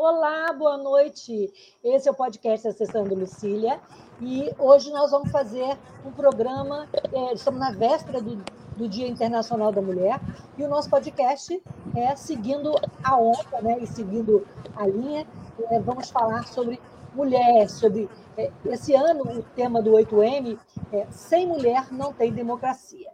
[0.00, 1.52] Olá, boa noite.
[1.82, 3.80] Esse é o podcast Acessando Lucília
[4.20, 5.76] e hoje nós vamos fazer
[6.06, 6.88] um programa.
[7.12, 8.36] É, estamos na véspera do,
[8.76, 10.20] do, Dia Internacional da Mulher
[10.56, 11.60] e o nosso podcast
[11.96, 13.80] é seguindo a onda, né?
[13.80, 15.26] E seguindo a linha.
[15.68, 16.80] É, vamos falar sobre
[17.12, 20.60] mulher, sobre é, esse ano o tema do 8M
[20.92, 23.10] é sem mulher não tem democracia.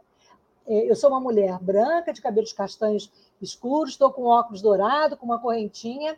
[0.66, 3.10] É, eu sou uma mulher branca de cabelos castanhos
[3.41, 6.15] escuros, estou com óculos dourado, com uma correntinha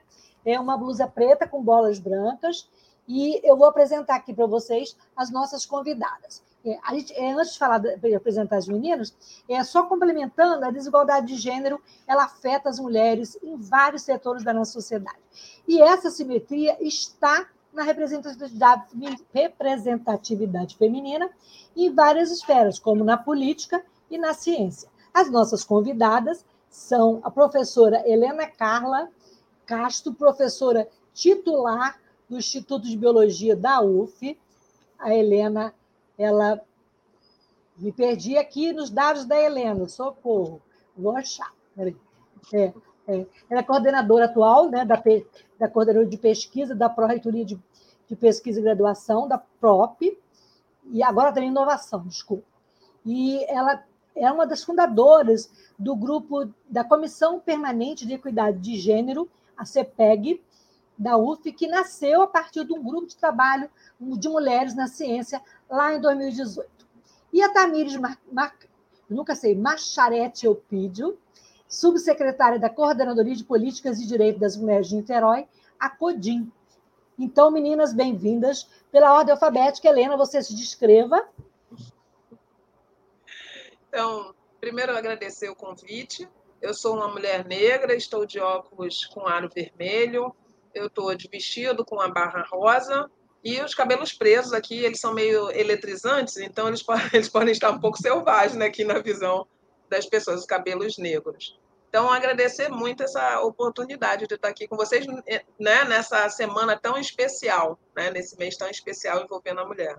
[0.46, 2.68] é uma blusa preta com bolas brancas
[3.06, 6.42] e eu vou apresentar aqui para vocês as nossas convidadas.
[6.64, 9.14] É, gente, é, antes de falar de apresentar as meninas,
[9.48, 14.52] é só complementando a desigualdade de gênero, ela afeta as mulheres em vários setores da
[14.52, 15.18] nossa sociedade.
[15.66, 18.84] E essa simetria está na representatividade,
[19.32, 21.30] representatividade feminina
[21.76, 24.88] em várias esferas, como na política e na ciência.
[25.12, 29.08] As nossas convidadas são a professora Helena Carla
[29.66, 34.38] Castro, professora titular do Instituto de Biologia da UF.
[34.98, 35.74] A Helena,
[36.16, 36.60] ela.
[37.76, 40.62] Me perdi aqui nos dados da Helena, socorro.
[40.96, 41.52] Vou achar.
[41.78, 42.72] É,
[43.06, 43.26] é.
[43.50, 45.02] Ela é coordenadora atual né, da,
[45.58, 47.60] da coordenadora de pesquisa da Pró-Reitoria de,
[48.08, 50.18] de Pesquisa e Graduação, da PROP,
[50.86, 52.44] e agora tem inovação, desculpa.
[53.04, 59.28] E ela é uma das fundadoras do grupo da Comissão Permanente de Equidade de Gênero
[59.56, 60.42] a CEPEG,
[60.98, 63.68] da UF, que nasceu a partir de um grupo de trabalho
[64.00, 66.68] de mulheres na ciência lá em 2018.
[67.32, 68.56] E a Tamires, Mar, Mar,
[69.08, 71.18] nunca sei, Macharete Eupídio,
[71.68, 75.46] subsecretária da Coordenadoria de Políticas e Direitos das Mulheres de Niterói,
[75.78, 76.50] a CODIM.
[77.18, 78.68] Então, meninas, bem-vindas.
[78.90, 81.26] Pela ordem alfabética, Helena, você se descreva.
[83.88, 86.28] Então, primeiro agradecer o convite.
[86.66, 90.34] Eu sou uma mulher negra, estou de óculos com aro vermelho,
[90.74, 93.08] eu estou de vestido com a barra rosa
[93.44, 97.70] e os cabelos presos aqui, eles são meio eletrizantes, então eles podem, eles podem estar
[97.70, 99.46] um pouco selvagens né, aqui na visão
[99.88, 101.56] das pessoas, os cabelos negros.
[101.88, 107.78] Então, agradecer muito essa oportunidade de estar aqui com vocês né, nessa semana tão especial,
[107.96, 109.96] né, nesse mês tão especial envolvendo a mulher.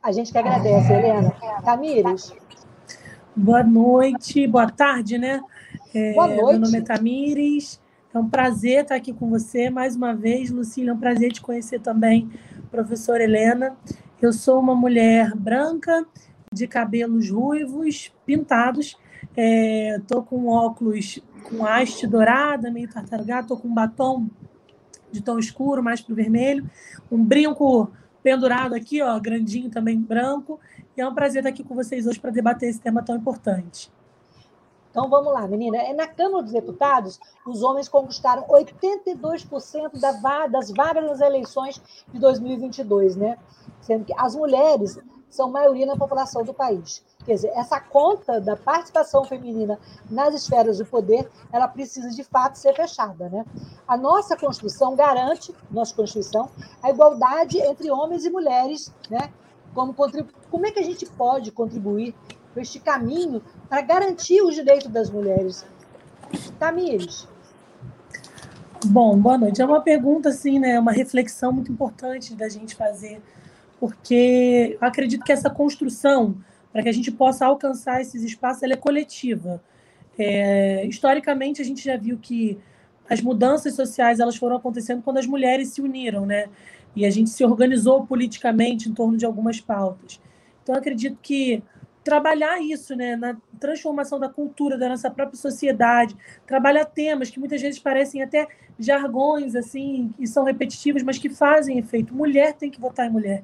[0.00, 1.36] A gente que agradece, Helena.
[1.64, 2.32] Tamires?
[3.34, 5.42] Boa noite, boa tarde, né?
[5.94, 6.50] É, Boa noite.
[6.50, 7.80] Meu nome é Tamires.
[8.12, 10.90] É um prazer estar aqui com você mais uma vez, Lucília.
[10.90, 12.28] É um prazer te conhecer também,
[12.68, 13.76] professora Helena.
[14.20, 16.04] Eu sou uma mulher branca,
[16.52, 18.98] de cabelos ruivos, pintados.
[19.36, 23.42] Estou é, com óculos com haste dourada, meio tartarugado.
[23.42, 24.28] Estou com um batom
[25.12, 26.68] de tom escuro, mais para o vermelho.
[27.08, 30.58] Um brinco pendurado aqui, ó, grandinho também branco.
[30.96, 33.92] E é um prazer estar aqui com vocês hoje para debater esse tema tão importante.
[34.94, 35.76] Então vamos lá, menina.
[35.78, 41.82] É, na Câmara dos Deputados, os homens conquistaram 82% das vagas nas eleições
[42.12, 43.36] de 2022, né?
[43.80, 44.96] Sendo que as mulheres
[45.28, 47.04] são maioria na população do país.
[47.24, 52.54] Quer dizer, essa conta da participação feminina nas esferas do poder, ela precisa de fato
[52.56, 53.44] ser fechada, né?
[53.88, 56.48] A nossa Constituição garante, nossa Constituição,
[56.80, 59.32] a igualdade entre homens e mulheres, né?
[59.74, 62.14] Como, como é que a gente pode contribuir
[62.60, 65.64] este caminho para garantir os direitos das mulheres.
[66.58, 67.28] Tamires.
[68.86, 69.62] Bom, boa noite.
[69.62, 70.78] É uma pergunta, assim, né?
[70.78, 73.22] Uma reflexão muito importante da gente fazer,
[73.80, 76.36] porque eu acredito que essa construção,
[76.72, 79.62] para que a gente possa alcançar esses espaços, ela é coletiva.
[80.18, 82.58] É, historicamente, a gente já viu que
[83.08, 86.48] as mudanças sociais elas foram acontecendo quando as mulheres se uniram, né?
[86.94, 90.20] E a gente se organizou politicamente em torno de algumas pautas.
[90.62, 91.62] Então, acredito que
[92.04, 96.14] trabalhar isso, né, na transformação da cultura da nossa própria sociedade,
[96.46, 98.46] trabalhar temas que muitas vezes parecem até
[98.78, 102.14] jargões assim, e são repetitivos, mas que fazem efeito.
[102.14, 103.42] Mulher tem que votar em mulher.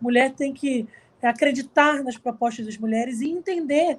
[0.00, 0.86] Mulher tem que
[1.22, 3.98] acreditar nas propostas das mulheres e entender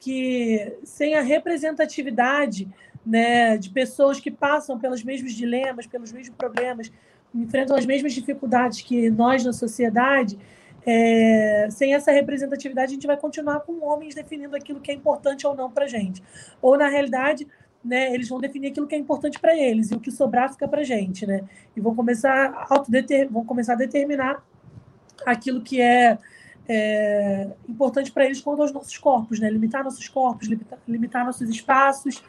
[0.00, 2.68] que sem a representatividade
[3.06, 6.90] né, de pessoas que passam pelos mesmos dilemas, pelos mesmos problemas,
[7.34, 10.38] enfrentam as mesmas dificuldades que nós na sociedade,
[10.84, 15.46] é, sem essa representatividade, a gente vai continuar com homens definindo aquilo que é importante
[15.46, 16.22] ou não para gente.
[16.60, 17.46] Ou, na realidade,
[17.84, 20.66] né, eles vão definir aquilo que é importante para eles e o que sobrar fica
[20.66, 21.26] para gente.
[21.26, 21.42] Né?
[21.76, 22.84] E vão começar, a
[23.30, 24.44] vão começar a determinar
[25.24, 26.18] aquilo que é,
[26.68, 29.48] é importante para eles quanto aos nossos corpos, né?
[29.50, 32.22] limitar nossos corpos, limitar, limitar nossos espaços.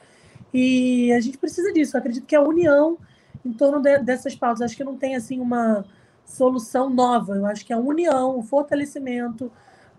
[0.53, 1.97] E a gente precisa disso.
[1.97, 2.97] Eu acredito que a união
[3.45, 5.85] em torno de, dessas pautas, acho que não tem assim uma
[6.25, 7.35] solução nova.
[7.35, 9.51] Eu acho que a união, o fortalecimento,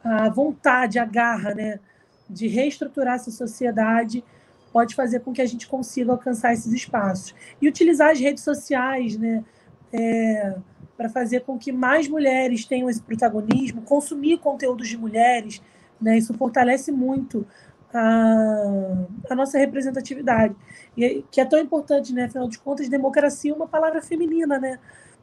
[0.03, 1.81] a vontade, a garra, né,
[2.29, 4.25] de reestruturar essa sociedade
[4.73, 9.17] pode fazer com que a gente consiga alcançar esses espaços e utilizar as redes sociais,
[9.17, 9.45] né,
[9.93, 10.57] é,
[10.97, 15.63] para fazer com que mais mulheres tenham esse protagonismo, consumir conteúdos de mulheres,
[16.01, 17.47] né, isso fortalece muito
[17.93, 20.55] a, a nossa representatividade
[20.97, 24.79] e que é tão importante, né, afinal de contas, democracia é uma palavra feminina, né?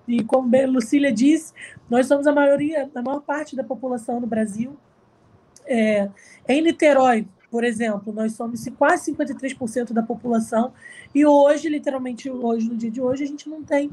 [0.08, 1.54] E como Lucília disse,
[1.90, 4.76] nós somos a maioria, a maior parte da população no Brasil.
[5.66, 6.10] É,
[6.48, 10.74] em Niterói, por exemplo, nós somos quase 53% da população
[11.14, 13.92] e hoje, literalmente hoje, no dia de hoje, a gente não tem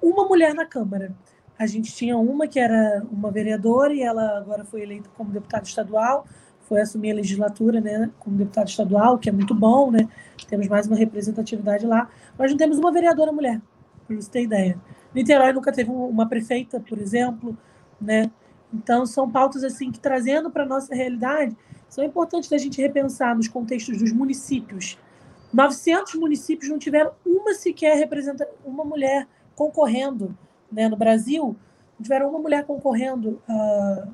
[0.00, 1.14] uma mulher na Câmara.
[1.58, 5.64] A gente tinha uma que era uma vereadora e ela agora foi eleita como deputada
[5.64, 6.26] estadual,
[6.60, 10.06] foi assumir a legislatura, né, como deputada estadual, que é muito bom, né?
[10.46, 13.60] Temos mais uma representatividade lá, mas não temos uma vereadora mulher,
[14.08, 14.80] para você ter ideia.
[15.14, 17.56] Niterói nunca teve uma prefeita, por exemplo,
[18.00, 18.30] né?
[18.72, 21.56] Então são pautas assim que trazendo para nossa realidade
[21.88, 24.98] são importantes da gente repensar nos contextos dos municípios.
[25.52, 30.36] 900 municípios não tiveram uma sequer representa uma mulher concorrendo,
[30.70, 30.88] né?
[30.88, 31.56] No Brasil
[31.98, 34.08] não tiveram uma mulher concorrendo à,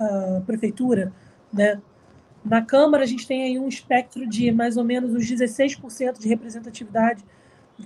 [0.00, 1.12] à prefeitura,
[1.52, 1.80] né?
[2.44, 6.28] Na Câmara, a gente tem aí um espectro de mais ou menos os 16% de
[6.28, 7.22] representatividade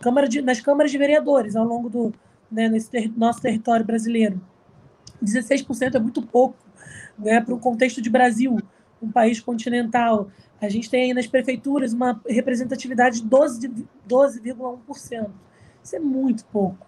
[0.00, 2.15] Câmara de, nas câmaras de vereadores ao longo do,
[2.50, 4.41] né, nesse ter, nosso território brasileiro.
[5.23, 6.56] 16% é muito pouco
[7.19, 8.59] né, para o contexto de Brasil,
[9.00, 10.29] um país continental.
[10.61, 13.81] A gente tem aí nas prefeituras uma representatividade de 12,1%.
[14.06, 14.43] 12,
[15.83, 16.87] Isso é muito pouco.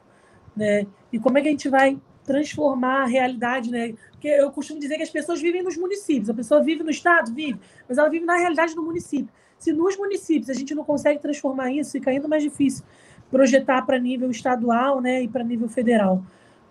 [0.56, 0.86] Né?
[1.12, 3.94] E como é que a gente vai transformar a realidade, né?
[4.10, 7.32] Porque eu costumo dizer que as pessoas vivem nos municípios, a pessoa vive no estado,
[7.32, 9.28] vive, mas ela vive na realidade do município.
[9.64, 12.84] Se nos municípios a gente não consegue transformar isso, fica ainda mais difícil
[13.30, 16.22] projetar para nível estadual né, e para nível federal.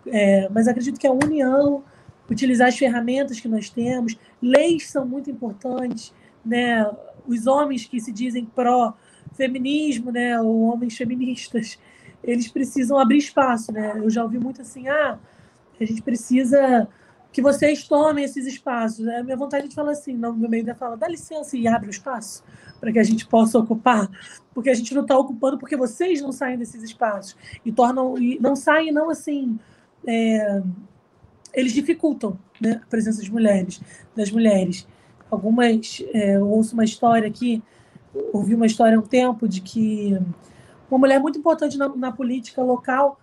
[0.06, 1.84] É, mas acredito que a união,
[2.30, 6.14] utilizar as ferramentas que nós temos, leis são muito importantes,
[6.46, 6.88] né?
[7.28, 11.80] os homens que se dizem pró-feminismo, né, ou homens feministas,
[12.24, 13.72] eles precisam abrir espaço.
[13.72, 13.94] Né?
[13.96, 15.18] Eu já ouvi muito assim, ah,
[15.82, 16.88] a gente precisa
[17.34, 19.06] que vocês tomem esses espaços.
[19.08, 21.92] A minha vontade de falar assim, no meio da fala, dá licença e abre o
[21.92, 22.44] espaço
[22.80, 24.10] para que a gente possa ocupar,
[24.54, 27.36] porque a gente não está ocupando porque vocês não saem desses espaços
[27.66, 29.58] e tornam e não saem não assim
[30.06, 30.62] é,
[31.54, 33.82] eles dificultam né, a presença de mulheres
[34.14, 34.86] das mulheres
[35.32, 37.64] algumas é, eu ouço uma história aqui
[38.34, 40.20] ouvi uma história há um tempo de que
[40.92, 43.18] uma mulher muito importante na, na política local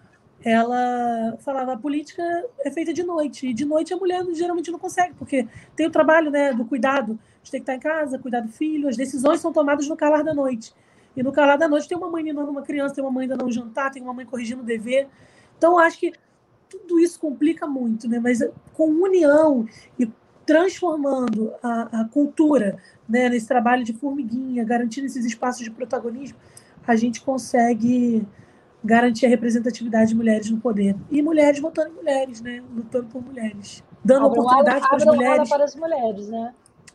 [0.44, 2.22] ela falava a política
[2.64, 5.46] é feita de noite e de noite a mulher geralmente não consegue porque
[5.76, 8.88] tem o trabalho né do cuidado gente tem que estar em casa, cuidar do filho,
[8.88, 10.74] as decisões são tomadas no calar da noite.
[11.16, 13.44] E no calar da noite tem uma mãe ensinando uma criança, tem uma mãe dando
[13.44, 15.08] um jantar, tem uma mãe corrigindo o dever.
[15.58, 16.12] Então, acho que
[16.68, 18.20] tudo isso complica muito, né?
[18.20, 18.38] mas
[18.74, 19.66] com união
[19.98, 20.08] e
[20.46, 22.78] transformando a, a cultura
[23.08, 26.38] né, nesse trabalho de formiguinha, garantindo esses espaços de protagonismo,
[26.86, 28.26] a gente consegue
[28.82, 30.96] garantir a representatividade de mulheres no poder.
[31.10, 32.62] E mulheres votando em mulheres, né?
[32.74, 33.82] lutando por mulheres.
[34.04, 35.48] Dando abram oportunidade para as mulheres.
[35.48, 36.54] para as mulheres, né?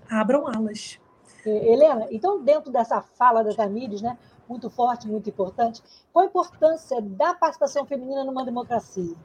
[0.10, 1.00] abram alas.
[1.46, 6.27] É, Helena, então, dentro dessa fala da Tamires, né, muito forte, muito importante, qual a
[6.27, 9.15] importância da participação feminina numa democracia?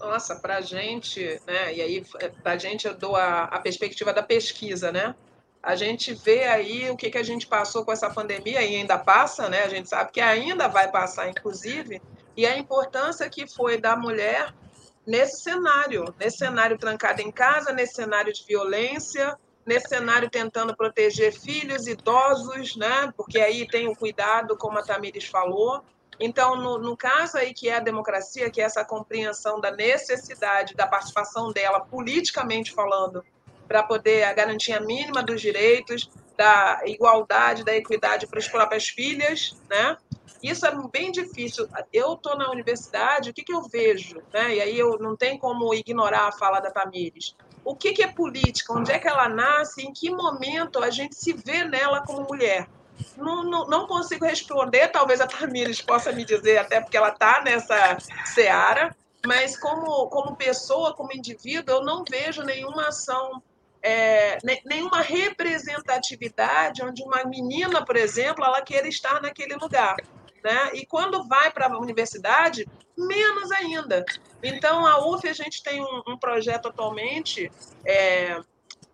[0.00, 2.04] Nossa, para a gente, né, e aí
[2.42, 5.14] para a gente eu dou a, a perspectiva da pesquisa, né?
[5.64, 8.98] A gente vê aí o que, que a gente passou com essa pandemia e ainda
[8.98, 9.62] passa, né?
[9.62, 12.02] A gente sabe que ainda vai passar, inclusive,
[12.36, 14.52] e a importância que foi da mulher
[15.06, 21.32] nesse cenário, nesse cenário trancada em casa, nesse cenário de violência, nesse cenário tentando proteger
[21.32, 23.10] filhos, idosos, né?
[23.16, 25.82] Porque aí tem o cuidado, como a Tamires falou.
[26.20, 30.74] Então, no, no, caso aí que é a democracia, que é essa compreensão da necessidade
[30.74, 33.24] da participação dela, politicamente falando,
[33.66, 39.56] para poder a garantia mínima dos direitos, da igualdade, da equidade para as próprias filhas,
[39.68, 39.96] né?
[40.42, 41.66] Isso é bem difícil.
[41.92, 44.22] Eu estou na universidade, o que, que eu vejo?
[44.32, 44.56] Né?
[44.56, 48.06] E aí eu não tem como ignorar a fala da Tamires o que, que é
[48.06, 52.26] política, onde é que ela nasce, em que momento a gente se vê nela como
[52.28, 52.68] mulher.
[53.16, 57.42] Não, não, não consigo responder, talvez a Tamires possa me dizer, até porque ela está
[57.42, 58.94] nessa seara,
[59.26, 63.42] mas como, como pessoa, como indivíduo, eu não vejo nenhuma ação,
[63.84, 69.96] é, nenhuma representatividade onde uma menina, por exemplo, ela queira estar naquele lugar.
[70.42, 70.70] Né?
[70.72, 74.02] E quando vai para a universidade, menos ainda.
[74.42, 77.52] Então, a UF, a gente tem um, um projeto atualmente
[77.86, 78.40] é,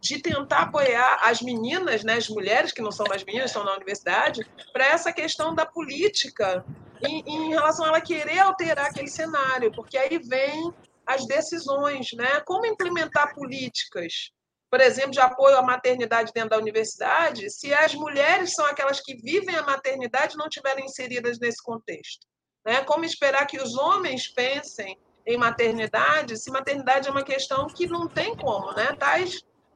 [0.00, 3.74] de tentar apoiar as meninas, né, as mulheres que não são mais meninas, estão na
[3.74, 6.64] universidade, para essa questão da política
[7.00, 10.72] em, em, relação a ela querer alterar aquele cenário, porque aí vem
[11.06, 12.40] as decisões, né?
[12.44, 14.30] Como implementar políticas,
[14.70, 19.16] por exemplo, de apoio à maternidade dentro da universidade, se as mulheres são aquelas que
[19.16, 22.24] vivem a maternidade não estiverem inseridas nesse contexto,
[22.64, 22.82] né?
[22.84, 24.96] Como esperar que os homens pensem
[25.26, 28.90] em maternidade, se maternidade é uma questão que não tem como, né?
[28.92, 29.16] Está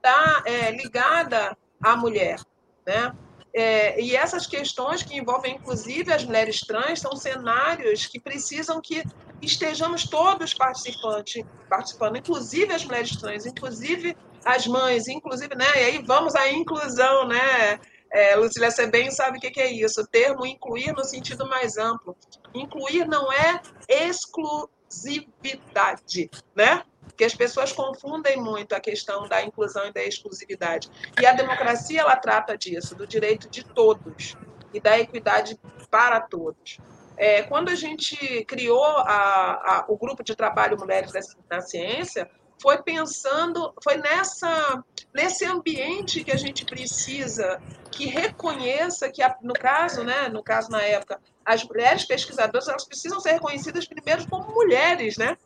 [0.01, 2.39] tá, é, ligada à mulher,
[2.87, 3.13] né?
[3.57, 9.05] É, e essas questões que envolvem, inclusive, as mulheres trans, são cenários que precisam que
[9.41, 15.65] estejamos todos participantes, participando, inclusive as mulheres trans, inclusive as mães, inclusive, né?
[15.77, 17.79] E aí vamos à inclusão, né?
[18.11, 20.01] É, Lucília, bem sabe o que é isso.
[20.01, 22.17] O termo incluir no sentido mais amplo.
[22.55, 26.85] Incluir não é exclusividade, né?
[27.15, 30.91] porque as pessoas confundem muito a questão da inclusão e da exclusividade.
[31.21, 34.37] E a democracia ela trata disso, do direito de todos
[34.73, 35.59] e da equidade
[35.89, 36.79] para todos.
[37.17, 41.13] É, quando a gente criou a, a, o grupo de trabalho Mulheres
[41.49, 42.29] na Ciência,
[42.65, 50.03] foi pensando, foi nessa nesse ambiente que a gente precisa que reconheça que no caso,
[50.03, 55.19] né, no caso na época, as mulheres pesquisadoras elas precisam ser reconhecidas primeiro como mulheres,
[55.19, 55.37] né?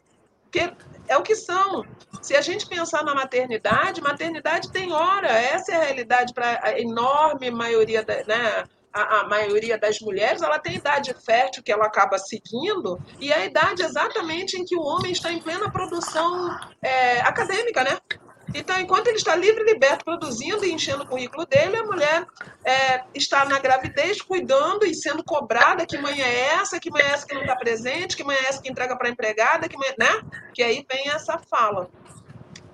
[0.45, 0.73] Porque
[1.09, 1.85] é o que são.
[2.23, 6.79] Se a gente pensar na maternidade, maternidade tem hora, essa é a realidade para a
[6.79, 11.87] enorme maioria, da, né, a, a, maioria das mulheres, ela tem idade fértil que ela
[11.87, 17.21] acaba seguindo, e a idade exatamente em que o homem está em plena produção é,
[17.21, 17.99] acadêmica, né?
[18.55, 22.27] Então, enquanto ele está livre e liberto, produzindo e enchendo o currículo dele, a mulher
[22.65, 27.11] é, está na gravidez, cuidando e sendo cobrada que mãe é essa, que mãe é
[27.11, 29.77] essa que não está presente, que mãe é essa que entrega para a empregada, que
[29.77, 30.23] mãe, né?
[30.55, 31.91] Que aí vem essa fala.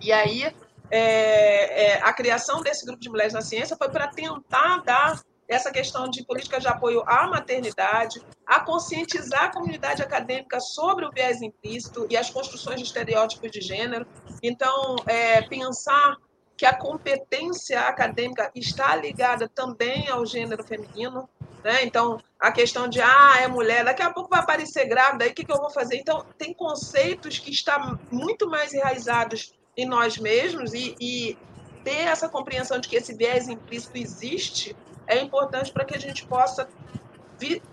[0.01, 0.55] E aí,
[0.91, 5.71] é, é, a criação desse grupo de mulheres na ciência foi para tentar dar essa
[5.71, 11.43] questão de políticas de apoio à maternidade, a conscientizar a comunidade acadêmica sobre o viés
[11.43, 14.07] implícito e as construções de estereótipos de gênero.
[14.43, 16.17] Então, é, pensar
[16.57, 21.29] que a competência acadêmica está ligada também ao gênero feminino.
[21.63, 21.85] Né?
[21.85, 25.35] Então, a questão de, ah, é mulher, daqui a pouco vai aparecer grávida, aí o
[25.35, 25.97] que, que eu vou fazer?
[25.97, 31.39] Então, tem conceitos que estão muito mais enraizados em nós mesmos e, e
[31.85, 34.75] ter essa compreensão de que esse viés implícito existe
[35.07, 36.67] é importante para que a gente possa,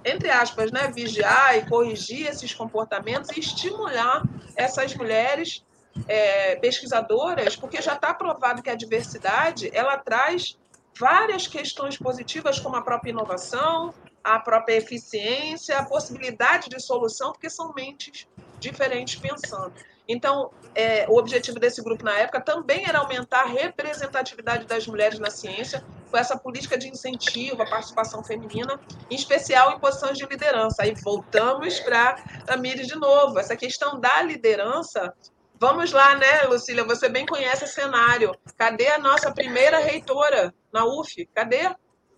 [0.04, 4.24] entre aspas, né, vigiar e corrigir esses comportamentos e estimular
[4.56, 5.64] essas mulheres
[6.08, 10.58] é, pesquisadoras, porque já está provado que a diversidade ela traz
[11.00, 17.50] várias questões positivas, como a própria inovação, a própria eficiência, a possibilidade de solução, porque
[17.50, 18.28] são mentes
[18.60, 19.74] diferentes pensando.
[20.08, 25.20] Então, é, o objetivo desse grupo na época também era aumentar a representatividade das mulheres
[25.20, 28.80] na ciência, com essa política de incentivo à participação feminina,
[29.10, 30.84] em especial em posições de liderança.
[30.84, 32.18] Aí voltamos para
[32.48, 35.14] a Miri de novo, essa questão da liderança.
[35.60, 36.84] Vamos lá, né, Lucília?
[36.86, 38.36] Você bem conhece esse cenário.
[38.58, 41.26] Cadê a nossa primeira reitora na UF?
[41.36, 41.70] Cadê?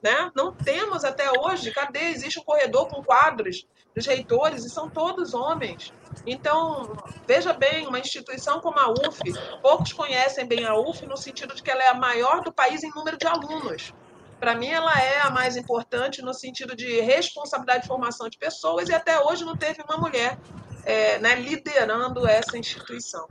[0.01, 0.31] Né?
[0.33, 1.71] Não temos até hoje.
[1.71, 2.11] Cadê?
[2.11, 5.93] Existe um corredor com quadros dos reitores e são todos homens.
[6.25, 6.95] Então,
[7.27, 9.19] veja bem, uma instituição como a UF,
[9.61, 12.83] poucos conhecem bem a UF no sentido de que ela é a maior do país
[12.83, 13.93] em número de alunos.
[14.39, 18.89] Para mim, ela é a mais importante no sentido de responsabilidade de formação de pessoas
[18.89, 20.37] e até hoje não teve uma mulher
[20.85, 23.27] é, né, liderando essa instituição.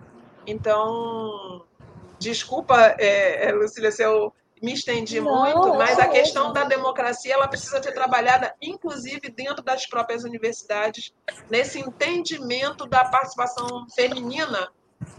[0.47, 1.65] Então,
[2.19, 7.35] desculpa, é, é Lucília, se eu me estendi não, muito, mas a questão da democracia
[7.35, 11.13] ela precisa ser trabalhada, inclusive dentro das próprias universidades,
[11.51, 14.71] nesse entendimento da participação feminina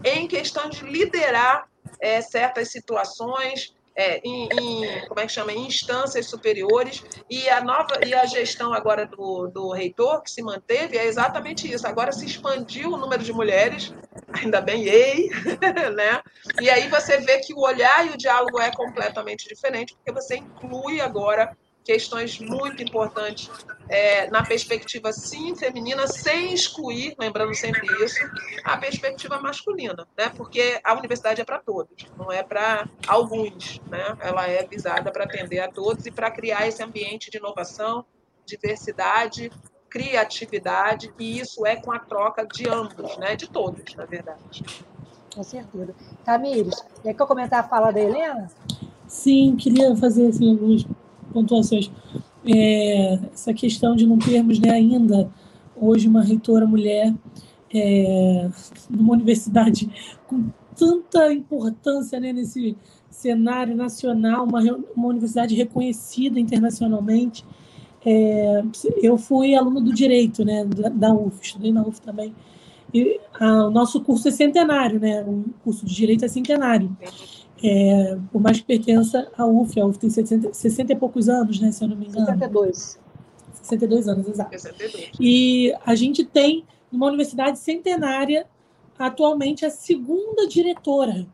[0.02, 1.68] em questão de liderar
[2.00, 7.62] é, certas situações, é, em, em, como é que chama, em instâncias superiores e a
[7.62, 11.86] nova e a gestão agora do, do reitor que se manteve é exatamente isso.
[11.86, 13.94] Agora se expandiu o número de mulheres,
[14.32, 15.30] ainda bem, ei,
[15.94, 16.20] né?
[16.60, 20.36] E aí você vê que o olhar e o diálogo é completamente diferente porque você
[20.36, 23.50] inclui agora questões muito importantes
[23.88, 28.18] é, na perspectiva, sim, feminina, sem excluir, lembrando sempre isso,
[28.64, 30.30] a perspectiva masculina, né?
[30.34, 33.78] porque a universidade é para todos, não é para alguns.
[33.88, 34.16] Né?
[34.20, 38.04] Ela é visada para atender a todos e para criar esse ambiente de inovação,
[38.46, 39.52] diversidade,
[39.90, 43.36] criatividade, e isso é com a troca de ambos, né?
[43.36, 44.64] de todos, na verdade.
[45.34, 45.94] Com certeza.
[46.24, 48.50] Tamires, quer que eu comentar a fala da Helena?
[49.06, 50.84] Sim, queria fazer assim, algumas
[51.34, 51.90] pontuações.
[52.46, 55.28] É, essa questão de não termos né, ainda
[55.76, 57.12] hoje uma reitora mulher
[57.74, 58.48] é,
[58.88, 59.90] numa universidade
[60.28, 60.44] com
[60.76, 62.76] tanta importância né, nesse
[63.10, 64.60] cenário nacional, uma,
[64.96, 67.44] uma universidade reconhecida internacionalmente.
[68.06, 68.62] É,
[69.02, 72.34] eu fui aluna do direito, né, da, UF, estudei na UF também.
[72.92, 75.22] E a, o nosso curso é centenário, né?
[75.22, 76.96] O curso de direito é centenário.
[77.66, 81.58] É, por mais que pertença à UF, a UF tem 60, 60 e poucos anos,
[81.58, 82.26] né, se eu não me engano.
[82.26, 82.98] 62.
[83.54, 84.50] 62 anos, exato.
[84.50, 85.10] 62.
[85.18, 88.46] E a gente tem, numa universidade centenária,
[88.98, 91.26] atualmente a segunda diretora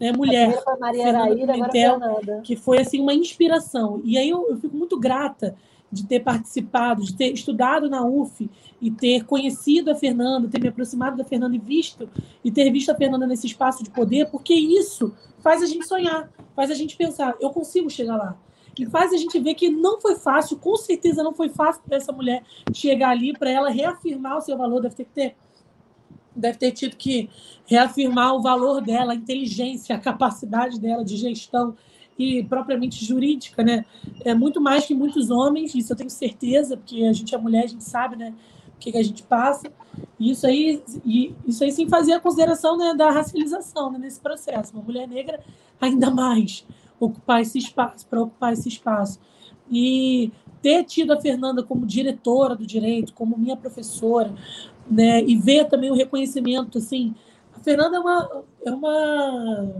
[0.00, 2.00] né, mulher, a Maria Araíra, Pimentel,
[2.42, 4.00] que foi assim uma inspiração.
[4.02, 5.54] E aí eu, eu, fico muito grata
[5.90, 8.48] de ter participado, de ter estudado na UF
[8.80, 12.08] e ter conhecido a Fernanda, ter me aproximado da Fernanda e visto
[12.44, 16.30] e ter visto a Fernanda nesse espaço de poder, porque isso faz a gente sonhar,
[16.54, 18.36] faz a gente pensar, eu consigo chegar lá.
[18.78, 21.96] E faz a gente ver que não foi fácil, com certeza não foi fácil para
[21.96, 22.42] essa mulher
[22.72, 25.36] chegar ali, para ela reafirmar o seu valor, deve ter que ter
[26.34, 27.28] deve ter tido que
[27.66, 31.76] reafirmar o valor dela, a inteligência, a capacidade dela de gestão
[32.20, 33.86] e propriamente jurídica, né?
[34.22, 37.64] É muito mais que muitos homens, isso eu tenho certeza, porque a gente é mulher,
[37.64, 38.34] a gente sabe, né?
[38.76, 39.72] O que, que a gente passa.
[40.18, 44.20] E isso aí, e isso aí sem fazer a consideração né, da racialização né, nesse
[44.20, 44.74] processo.
[44.74, 45.40] Uma mulher negra,
[45.80, 46.66] ainda mais,
[46.98, 49.18] ocupar esse espaço, para ocupar esse espaço.
[49.70, 54.34] E ter tido a Fernanda como diretora do direito, como minha professora,
[54.90, 55.22] né?
[55.22, 57.14] E ver também o reconhecimento, assim.
[57.54, 59.74] A Fernanda é uma, é uma,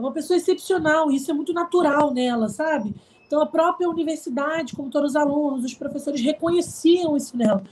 [0.00, 2.94] é uma pessoa excepcional, isso é muito natural nela, sabe?
[3.26, 7.62] Então, a própria universidade, como todos os alunos, os professores reconheciam isso nela.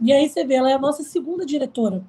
[0.00, 2.02] E aí você vê, ela é a nossa segunda diretora.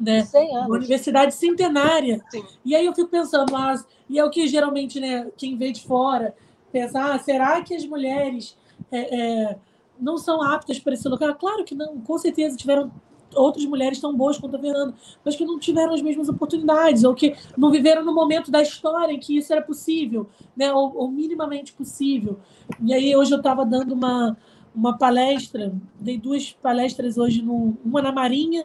[0.00, 0.26] Né?
[0.32, 2.24] Uma universidade centenária.
[2.30, 2.44] Sim.
[2.64, 5.82] E aí eu fico pensando, mas, e é o que geralmente, né, quem vê de
[5.82, 6.34] fora,
[6.72, 8.56] pensa, ah, será que as mulheres
[8.90, 9.58] é, é,
[10.00, 11.34] não são aptas para esse lugar?
[11.34, 12.90] Claro que não, com certeza tiveram
[13.34, 14.94] outras mulheres tão boas quanto a Fernanda,
[15.24, 19.12] mas que não tiveram as mesmas oportunidades, ou que não viveram no momento da história
[19.12, 22.38] em que isso era possível, né, ou, ou minimamente possível.
[22.82, 24.36] E aí hoje eu estava dando uma,
[24.74, 28.64] uma palestra, dei duas palestras hoje, no, uma na Marinha,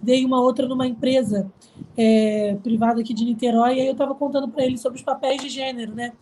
[0.00, 1.50] dei uma outra numa empresa
[1.96, 5.40] é, privada aqui de Niterói, e aí eu estava contando para eles sobre os papéis
[5.40, 6.12] de gênero, né?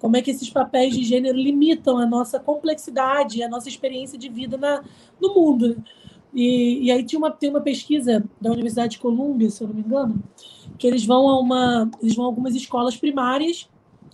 [0.00, 4.28] como é que esses papéis de gênero limitam a nossa complexidade, a nossa experiência de
[4.28, 4.82] vida na,
[5.20, 5.76] no mundo.
[6.34, 9.74] E, e aí tinha uma, tem uma pesquisa da Universidade de Colômbia, se eu não
[9.74, 10.22] me engano,
[10.78, 13.68] que eles vão a uma, eles vão a algumas escolas primárias.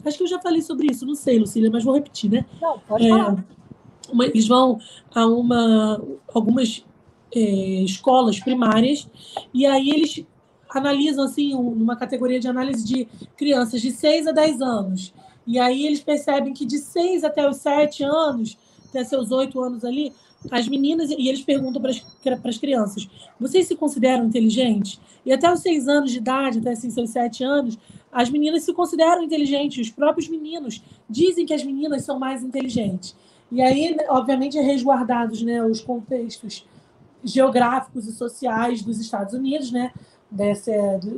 [0.05, 2.47] Acho que eu já falei sobre isso, não sei, Lucília, mas vou repetir, né?
[2.61, 3.45] Não, pode é, falar.
[4.11, 4.79] Uma, eles vão
[5.15, 6.03] a uma,
[6.33, 6.85] algumas
[7.35, 7.41] é,
[7.83, 9.09] escolas primárias
[9.53, 10.25] e aí eles
[10.71, 15.13] analisam assim um, numa categoria de análise de crianças de 6 a 10 anos
[15.47, 19.85] e aí eles percebem que de 6 até os 7 anos, até seus 8 anos
[19.85, 20.13] ali,
[20.51, 21.91] as meninas, e eles perguntam para
[22.49, 25.01] as crianças: vocês se consideram inteligentes?
[25.25, 27.79] E até os 6 anos de idade, até assim, seus 7 anos,
[28.13, 29.87] as meninas se consideram inteligentes.
[29.87, 33.17] Os próprios meninos dizem que as meninas são mais inteligentes.
[33.51, 36.65] E aí, obviamente, é resguardados né, os contextos
[37.23, 39.93] geográficos e sociais dos Estados Unidos, né?
[40.31, 40.71] desse,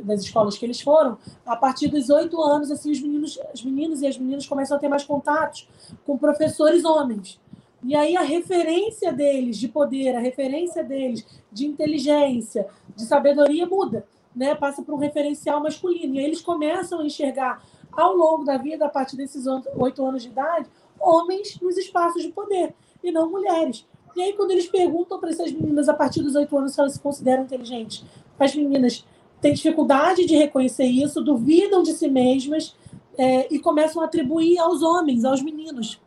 [0.03, 4.01] das escolas que eles foram, a partir dos oito anos, assim, os meninos, as meninas
[4.01, 5.67] e as meninas começam a ter mais contatos
[6.05, 7.39] com professores homens.
[7.83, 14.05] E aí a referência deles de poder, a referência deles de inteligência, de sabedoria muda,
[14.35, 14.53] né?
[14.55, 16.15] Passa para um referencial masculino.
[16.15, 20.23] E aí eles começam a enxergar ao longo da vida, a partir desses oito anos
[20.23, 20.67] de idade,
[20.99, 23.85] homens nos espaços de poder e não mulheres.
[24.15, 26.93] E aí, quando eles perguntam para essas meninas a partir dos oito anos se elas
[26.93, 28.03] se consideram inteligentes,
[28.37, 29.05] as meninas
[29.39, 32.75] têm dificuldade de reconhecer isso, duvidam de si mesmas
[33.17, 36.01] é, e começam a atribuir aos homens, aos meninos,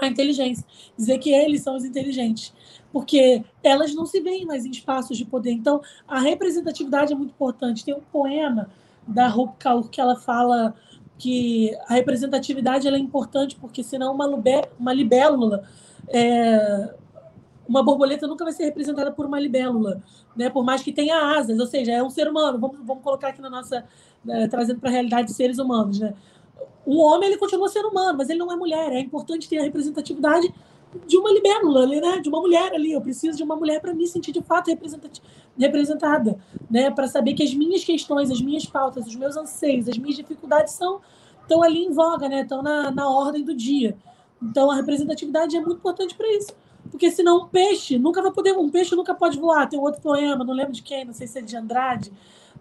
[0.00, 0.64] a inteligência,
[0.96, 2.52] dizer que eles são os inteligentes,
[2.92, 5.52] porque elas não se veem mais em espaços de poder.
[5.52, 7.84] Então, a representatividade é muito importante.
[7.84, 8.70] Tem um poema
[9.06, 10.74] da Rup Kaur que ela fala
[11.18, 14.26] que a representatividade é importante porque senão uma,
[14.78, 15.64] uma libélula
[16.08, 16.94] é,
[17.68, 20.02] uma borboleta nunca vai ser representada por uma libélula,
[20.34, 20.48] né?
[20.48, 22.58] Por mais que tenha asas, ou seja, é um ser humano.
[22.58, 23.84] Vamos, vamos colocar aqui na nossa
[24.24, 26.14] né, trazendo para a realidade de seres humanos, né?
[26.88, 28.90] O homem ele continua sendo humano, mas ele não é mulher.
[28.92, 30.50] É importante ter a representatividade
[31.06, 32.18] de uma libélula, né?
[32.18, 32.92] De uma mulher ali.
[32.92, 34.70] Eu preciso de uma mulher para me sentir de fato
[35.58, 36.38] representada,
[36.70, 36.90] né?
[36.90, 40.72] Para saber que as minhas questões, as minhas pautas, os meus anseios, as minhas dificuldades
[40.72, 41.02] são
[41.42, 42.40] estão ali em voga, né?
[42.40, 43.94] Estão na, na ordem do dia.
[44.42, 46.54] Então a representatividade é muito importante para isso
[46.90, 49.68] Porque senão um peixe nunca vai poder, um peixe nunca pode voar.
[49.68, 52.10] Tem um outro poema, não lembro de quem, não sei se é de Andrade,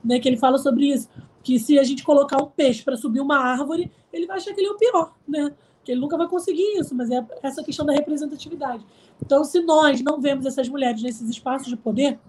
[0.04, 1.08] né, que ele fala sobre isso,
[1.44, 4.60] que se a gente colocar um peixe para subir uma árvore, ele vai achar que
[4.60, 5.54] ele é o pior, né?
[5.84, 8.86] Que ele nunca vai conseguir isso, mas é essa questão da representatividade.
[9.24, 12.20] Então, se nós não vemos essas mulheres nesses espaços de poder,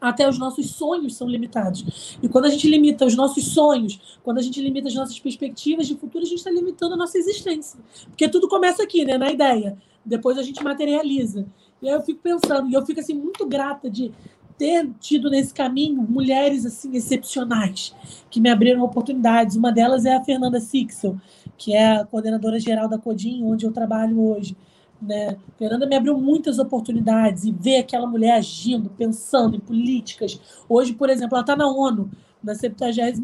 [0.00, 2.18] até os nossos sonhos são limitados.
[2.22, 5.86] E quando a gente limita os nossos sonhos, quando a gente limita as nossas perspectivas
[5.86, 7.80] de futuro, a gente está limitando a nossa existência.
[8.06, 9.76] Porque tudo começa aqui, né, na ideia.
[10.04, 11.46] Depois a gente materializa.
[11.82, 14.12] E aí eu fico pensando, e eu fico assim muito grata de
[14.58, 17.94] ter tido nesse caminho mulheres assim excepcionais
[18.28, 19.56] que me abriram oportunidades.
[19.56, 21.16] Uma delas é a Fernanda Sixel,
[21.56, 24.56] que é a coordenadora geral da Codim, onde eu trabalho hoje.
[25.00, 25.36] Né?
[25.56, 30.40] Fernanda me abriu muitas oportunidades e ver aquela mulher agindo, pensando em políticas.
[30.68, 32.10] Hoje, por exemplo, ela está na ONU,
[32.42, 33.22] na 77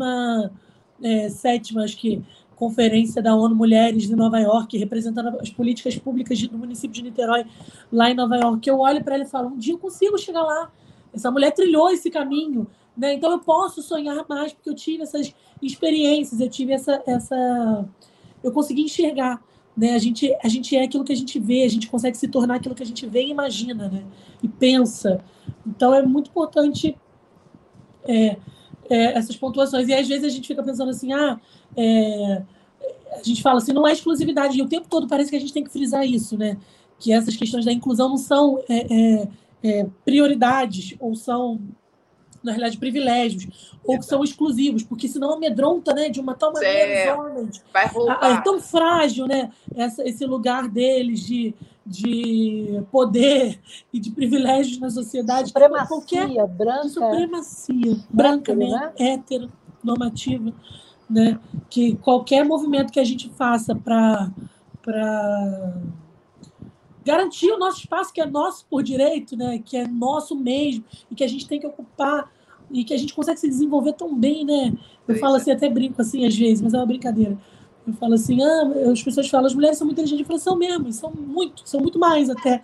[1.02, 2.22] é, acho que,
[2.56, 7.44] Conferência da ONU Mulheres de Nova York, representando as políticas públicas do município de Niterói,
[7.92, 8.68] lá em Nova York.
[8.68, 10.70] Eu olho para ela e falo: um dia eu consigo chegar lá.
[11.14, 12.66] Essa mulher trilhou esse caminho.
[12.96, 13.14] Né?
[13.14, 17.02] Então eu posso sonhar mais, porque eu tive essas experiências, eu tive essa.
[17.06, 17.88] essa...
[18.42, 19.42] Eu consegui enxergar.
[19.76, 19.94] Né?
[19.94, 22.56] A, gente, a gente é aquilo que a gente vê, a gente consegue se tornar
[22.56, 24.04] aquilo que a gente vê e imagina, né?
[24.42, 25.24] E pensa.
[25.66, 26.96] Então é muito importante
[28.04, 28.36] é,
[28.88, 29.88] é, essas pontuações.
[29.88, 31.40] E às vezes a gente fica pensando assim, ah,
[31.76, 32.42] é,
[33.12, 34.58] a gente fala assim, não é exclusividade.
[34.58, 36.56] E o tempo todo parece que a gente tem que frisar isso, né?
[36.98, 38.62] Que essas questões da inclusão não são
[39.64, 41.58] é, prioridades ou são
[42.44, 46.92] na realidade, privilégios, ou que são exclusivos, porque senão amedronta, né, de uma tal maneira
[46.92, 47.64] é, os homens.
[47.72, 48.38] Vai roubar.
[48.38, 51.54] É tão frágil, né, essa, esse lugar deles de,
[51.86, 53.58] de poder
[53.90, 55.48] e de privilégios na sociedade.
[55.48, 56.88] Supremacia qualquer, branca.
[56.90, 58.92] Supremacia branca, né, né?
[58.98, 60.52] heteronormativa,
[61.08, 64.30] né, que qualquer movimento que a gente faça para
[64.82, 65.80] para
[67.04, 71.14] garantir o nosso espaço que é nosso por direito, né, que é nosso mesmo e
[71.14, 72.30] que a gente tem que ocupar
[72.70, 74.72] e que a gente consegue se desenvolver tão bem, né?
[75.06, 77.38] Eu falo assim, até brinco assim às vezes, mas é uma brincadeira.
[77.86, 80.56] Eu falo assim, ah, as pessoas falam, as mulheres são muito inteligentes, eu falo, são
[80.56, 82.62] mesmo, são muito, são muito mais até.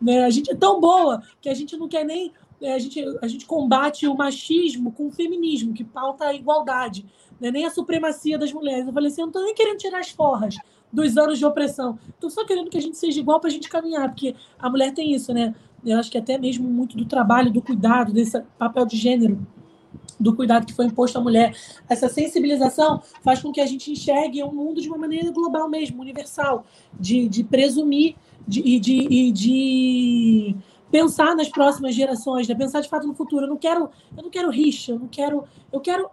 [0.00, 0.24] Né?
[0.24, 3.26] A gente é tão boa que a gente não quer nem é, a gente, a
[3.26, 7.04] gente combate o machismo com o feminismo, que pauta a igualdade,
[7.38, 7.50] né?
[7.50, 8.86] nem a supremacia das mulheres.
[8.86, 10.56] Eu falei assim, eu não estou nem querendo tirar as forras,
[10.94, 11.98] dos anos de opressão.
[12.08, 14.94] Estou só querendo que a gente seja igual para a gente caminhar, porque a mulher
[14.94, 15.54] tem isso, né?
[15.84, 19.44] Eu acho que até mesmo muito do trabalho, do cuidado, desse papel de gênero,
[20.18, 21.54] do cuidado que foi imposto à mulher.
[21.88, 26.00] Essa sensibilização faz com que a gente enxergue o mundo de uma maneira global mesmo,
[26.00, 26.64] universal,
[26.98, 28.14] de, de presumir
[28.46, 30.56] de, e de, e de
[30.90, 32.54] pensar nas próximas gerações, né?
[32.54, 33.44] pensar de fato no futuro.
[33.44, 36.08] Eu não quero, eu não quero rixa, eu não quero, eu quero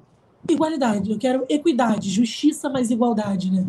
[0.49, 3.67] igualdade, eu quero equidade, justiça mais igualdade, né?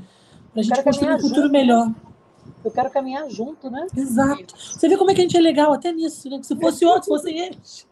[0.52, 1.90] Para a gente construir um futuro junto, melhor.
[2.64, 3.86] Eu quero caminhar junto, né?
[3.96, 4.54] Exato.
[4.56, 6.40] Você vê como é que a gente é legal até nisso, né?
[6.42, 7.86] Se fosse outro, se fossem eles,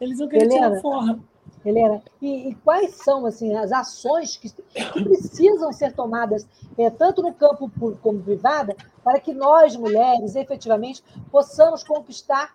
[0.00, 1.18] eles iam querer Helena, tirar forra.
[1.64, 6.46] Helena, e, e, quais são assim as ações que, que precisam ser tomadas,
[6.78, 12.54] é, tanto no campo público como privado, para que nós, mulheres, efetivamente, possamos conquistar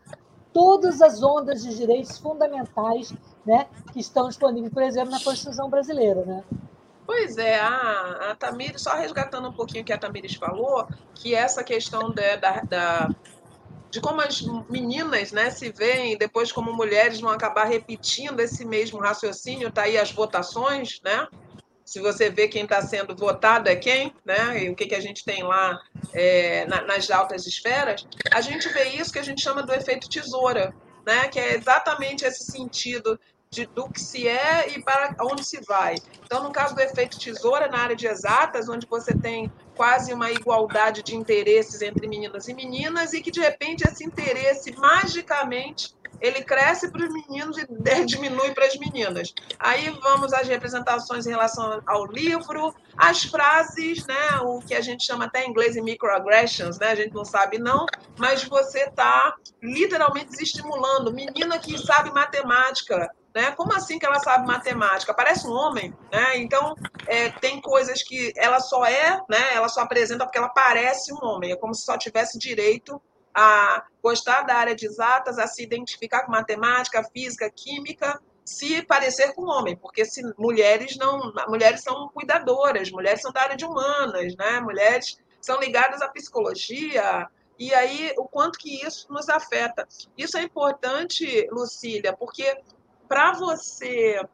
[0.53, 3.13] todas as ondas de direitos fundamentais
[3.45, 6.43] né, que estão disponíveis, por exemplo, na Constituição brasileira, né?
[7.05, 11.35] Pois é, a, a Tamires, só resgatando um pouquinho o que a Tamires falou, que
[11.35, 13.09] essa questão da, da, da
[13.91, 18.99] de como as meninas né, se veem depois como mulheres vão acabar repetindo esse mesmo
[18.99, 21.27] raciocínio, tá aí as votações, né?
[21.83, 24.63] Se você vê quem está sendo votado é quem, né?
[24.63, 25.77] E o que, que a gente tem lá
[26.13, 30.07] é, na, nas altas esferas, a gente vê isso que a gente chama do efeito
[30.07, 30.73] tesoura,
[31.05, 31.27] né?
[31.27, 33.19] Que é exatamente esse sentido
[33.53, 35.95] de, do que se é e para onde se vai.
[36.23, 40.31] Então, no caso do efeito tesoura, na área de exatas, onde você tem quase uma
[40.31, 46.43] igualdade de interesses entre meninas e meninas, e que de repente esse interesse magicamente ele
[46.43, 47.65] cresce para os meninos e
[48.05, 49.33] diminui para as meninas.
[49.59, 55.05] Aí vamos às representações em relação ao livro, as frases, né, o que a gente
[55.05, 57.85] chama até em inglês de microaggressions, né, a gente não sabe não,
[58.17, 61.11] mas você está literalmente desestimulando.
[61.11, 63.51] Menina que sabe matemática, né?
[63.51, 65.13] Como assim que ela sabe matemática?
[65.13, 66.37] Parece um homem, né?
[66.37, 66.75] Então
[67.07, 69.53] é, tem coisas que ela só é, né?
[69.53, 71.51] Ela só apresenta porque ela parece um homem.
[71.51, 73.01] É como se só tivesse direito
[73.33, 79.33] a gostar da área de exatas, a se identificar com matemática, física, química, se parecer
[79.33, 84.35] com homem, porque se mulheres não, mulheres são cuidadoras, mulheres são da área de humanas,
[84.35, 84.59] né?
[84.59, 89.87] Mulheres são ligadas à psicologia, e aí o quanto que isso nos afeta.
[90.17, 92.57] Isso é importante, Lucília, porque
[93.11, 94.25] para você.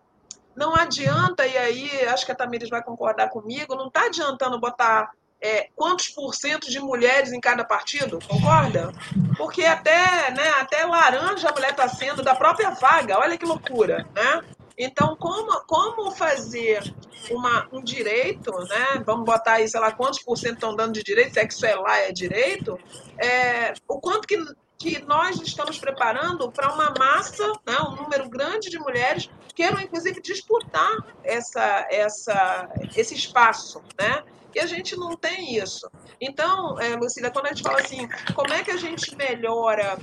[0.55, 5.09] Não adianta, e aí acho que a Tamires vai concordar comigo, não está adiantando botar
[5.41, 8.91] é, quantos por cento de mulheres em cada partido, concorda?
[9.35, 14.07] Porque até, né, até laranja a mulher está sendo da própria vaga, olha que loucura,
[14.15, 14.41] né?
[14.77, 16.83] Então, como, como fazer
[17.31, 19.01] uma, um direito, né?
[19.03, 21.53] Vamos botar aí, sei lá, quantos por cento estão dando de direito, se é que
[21.53, 22.79] isso é lá é direito,
[23.17, 24.37] é, o quanto que,
[24.77, 30.21] que nós estamos preparando para uma massa, né, um número grande de mulheres queiram, inclusive,
[30.21, 34.23] disputar essa, essa, esse espaço, né?
[34.53, 35.89] E a gente não tem isso.
[36.21, 39.97] Então, é, Lucília, quando a gente fala assim, como é que a gente melhora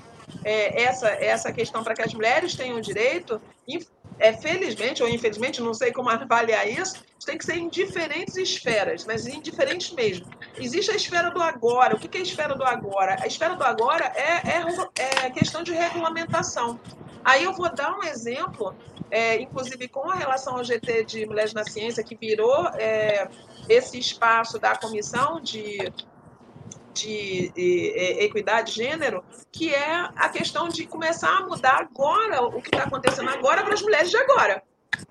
[0.44, 3.40] é, essa, essa questão para que as mulheres tenham direito,
[4.18, 9.04] é, felizmente ou infelizmente, não sei como avaliar isso, tem que ser em diferentes esferas,
[9.04, 10.26] mas em diferentes mesmo.
[10.58, 11.96] Existe a esfera do agora.
[11.96, 13.16] O que é a esfera do agora?
[13.20, 16.78] A esfera do agora é, é, é questão de regulamentação.
[17.24, 18.76] Aí eu vou dar um exemplo,
[19.10, 23.28] é, inclusive com a relação ao GT de Mulheres na Ciência, que virou é,
[23.68, 25.90] esse espaço da comissão de,
[26.94, 32.62] de, de equidade de gênero, que é a questão de começar a mudar agora o
[32.62, 34.62] que está acontecendo agora para as mulheres de agora.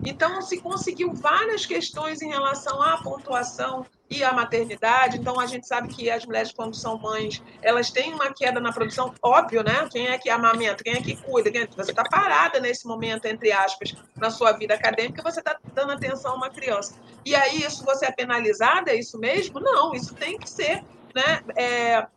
[0.06, 5.18] Então, se conseguiu várias questões em relação à pontuação e à maternidade.
[5.18, 8.72] Então, a gente sabe que as mulheres, quando são mães, elas têm uma queda na
[8.72, 9.88] produção, óbvio, né?
[9.92, 11.52] Quem é que amamenta, quem é que cuida?
[11.52, 11.68] Quem é...
[11.68, 16.34] Você está parada nesse momento, entre aspas, na sua vida acadêmica, você está dando atenção
[16.34, 16.96] a uma criança.
[17.26, 18.92] E aí, isso você é penalizada?
[18.92, 19.60] É isso mesmo?
[19.60, 22.08] Não, isso tem que ser né, é,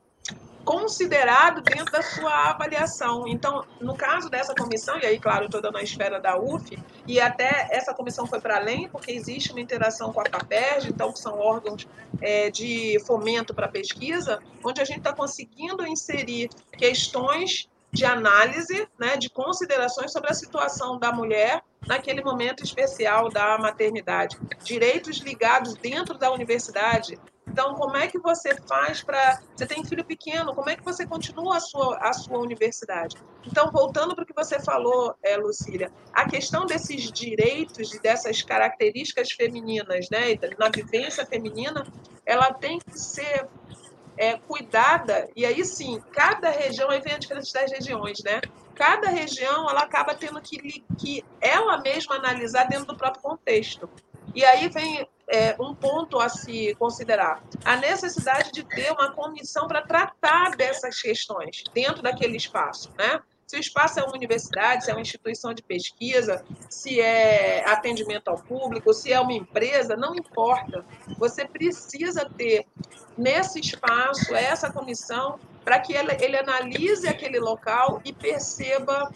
[0.66, 3.28] considerado dentro da sua avaliação.
[3.28, 6.76] Então, no caso dessa comissão, e aí, claro, eu estou dando a esfera da UF,
[7.06, 11.12] e até essa comissão foi para além, porque existe uma interação com a FAPERJ, então,
[11.12, 11.86] que são órgãos
[12.20, 19.16] é, de fomento para pesquisa, onde a gente está conseguindo inserir questões de análise, né,
[19.16, 24.38] de considerações sobre a situação da mulher naquele momento especial da maternidade.
[24.62, 27.18] Direitos ligados dentro da universidade,
[27.48, 29.40] então, como é que você faz para.
[29.54, 33.16] Você tem filho pequeno, como é que você continua a sua, a sua universidade?
[33.46, 38.42] Então, voltando para o que você falou, é, Lucília, a questão desses direitos e dessas
[38.42, 41.86] características femininas, né, na vivência feminina,
[42.26, 43.48] ela tem que ser
[44.16, 48.40] é, cuidada, e aí sim, cada região, aí vem a diferença das regiões, né?
[48.74, 53.88] Cada região ela acaba tendo que, que ela mesma analisar dentro do próprio contexto.
[54.34, 59.66] E aí vem é, um ponto a se considerar: a necessidade de ter uma comissão
[59.66, 63.20] para tratar dessas questões dentro daquele espaço, né?
[63.46, 68.28] Se o espaço é uma universidade, se é uma instituição de pesquisa, se é atendimento
[68.28, 70.84] ao público, se é uma empresa, não importa.
[71.16, 72.66] Você precisa ter
[73.16, 79.12] nesse espaço essa comissão para que ele, ele analise aquele local e perceba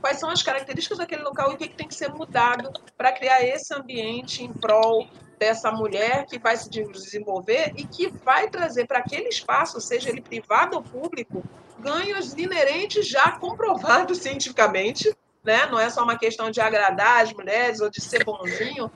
[0.00, 3.12] quais são as características daquele local e o que, que tem que ser mudado para
[3.12, 8.86] criar esse ambiente em prol dessa mulher que vai se desenvolver e que vai trazer
[8.86, 11.42] para aquele espaço, seja ele privado ou público,
[11.80, 15.66] ganhos inerentes já comprovados cientificamente, né?
[15.66, 18.90] Não é só uma questão de agradar as mulheres ou de ser bonzinho,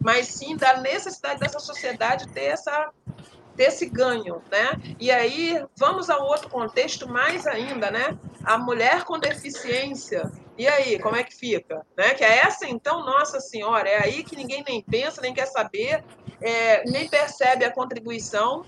[0.00, 2.90] mas sim da necessidade dessa sociedade ter essa
[3.54, 4.70] desse ganho, né?
[4.98, 8.18] E aí vamos ao outro contexto mais ainda, né?
[8.42, 10.32] A mulher com deficiência.
[10.56, 11.86] E aí, como é que fica?
[11.96, 12.14] Né?
[12.14, 16.04] Que é essa, então, nossa senhora, é aí que ninguém nem pensa, nem quer saber,
[16.40, 18.64] é, nem percebe a contribuição.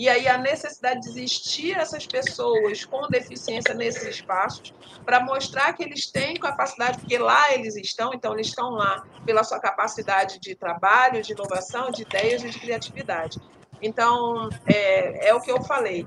[0.00, 4.72] E aí a necessidade de existir essas pessoas com deficiência nesses espaços
[5.04, 9.44] para mostrar que eles têm capacidade, porque lá eles estão, então eles estão lá pela
[9.44, 13.38] sua capacidade de trabalho, de inovação, de ideias e de criatividade.
[13.82, 16.06] Então, é, é o que eu falei.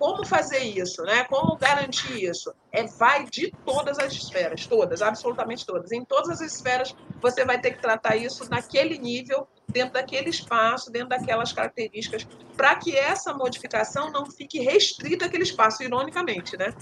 [0.00, 1.22] Como fazer isso, né?
[1.22, 2.52] Como garantir isso?
[2.72, 5.92] É vai de todas as esferas, todas, absolutamente todas.
[5.92, 10.90] Em todas as esferas você vai ter que tratar isso naquele nível, dentro daquele espaço,
[10.90, 12.26] dentro daquelas características,
[12.56, 16.72] para que essa modificação não fique restrita àquele espaço, ironicamente, né?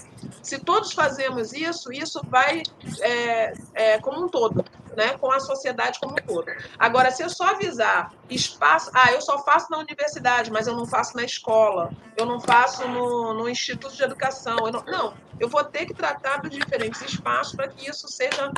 [0.41, 2.63] Se todos fazemos isso, isso vai
[3.01, 4.63] é, é, como um todo
[4.97, 6.51] né, com a sociedade como um todo.
[6.79, 10.87] Agora, se eu só avisar espaço, ah, eu só faço na universidade, mas eu não
[10.87, 15.47] faço na escola, eu não faço no, no instituto de educação, eu não, não, eu
[15.47, 18.51] vou ter que tratar dos diferentes espaços para que isso seja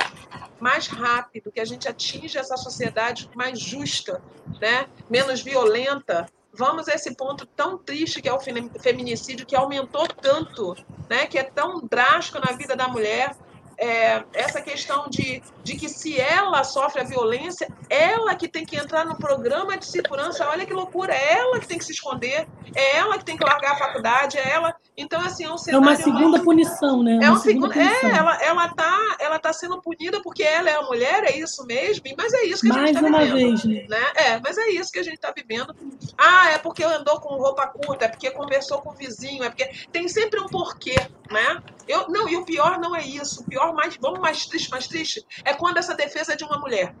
[0.58, 4.22] mais rápido, que a gente atinja essa sociedade mais justa,
[4.58, 10.08] né, menos violenta, vamos a esse ponto tão triste que é o feminicídio, que aumentou
[10.08, 10.74] tanto,
[11.06, 13.36] né, que é tão drástico na vida da mulher,
[13.80, 18.76] é, essa questão de, de que se ela sofre a violência, ela que tem que
[18.76, 22.46] entrar no programa de segurança, olha que loucura, é ela que tem que se esconder,
[22.74, 24.76] é ela que tem que largar a faculdade, é ela.
[24.94, 25.86] Então, assim, é um cenário...
[25.86, 27.20] É uma segunda punição, né?
[27.22, 30.74] É uma, segunda, segunda É, ela, ela, tá, ela tá sendo punida porque ela é
[30.74, 33.32] a mulher, é isso mesmo, mas é isso que Mais a gente está vivendo.
[33.32, 33.86] Vez, né?
[33.88, 34.12] né?
[34.14, 35.74] É, mas é isso que a gente está vivendo.
[36.18, 39.70] Ah, é porque andou com roupa curta, é porque conversou com o vizinho, é porque...
[39.90, 40.96] Tem sempre um porquê,
[41.30, 41.62] né?
[41.88, 43.42] Eu, não, e o pior não é isso.
[43.42, 46.58] O pior, mais, vamos mais triste, mais triste, é quando essa defesa é de uma
[46.58, 46.94] mulher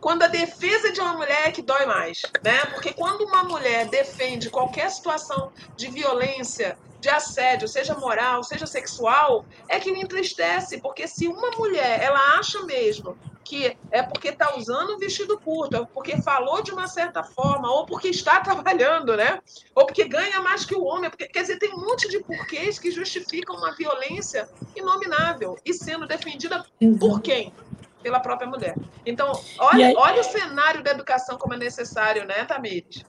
[0.00, 2.64] quando a defesa de uma mulher é que dói mais, né?
[2.66, 9.44] Porque quando uma mulher defende qualquer situação de violência, de assédio, seja moral, seja sexual,
[9.68, 14.56] é que me entristece, porque se uma mulher, ela acha mesmo que é porque está
[14.56, 19.16] usando um vestido curto, ou porque falou de uma certa forma, ou porque está trabalhando,
[19.16, 19.40] né?
[19.74, 22.78] Ou porque ganha mais que o homem, porque, quer dizer, tem um monte de porquês
[22.78, 26.64] que justificam uma violência inominável e sendo defendida
[27.00, 27.52] por quem?
[28.02, 28.76] pela própria mulher.
[29.04, 29.94] Então, olha, aí...
[29.96, 33.04] olha o cenário da educação como é necessário, né, Tamires?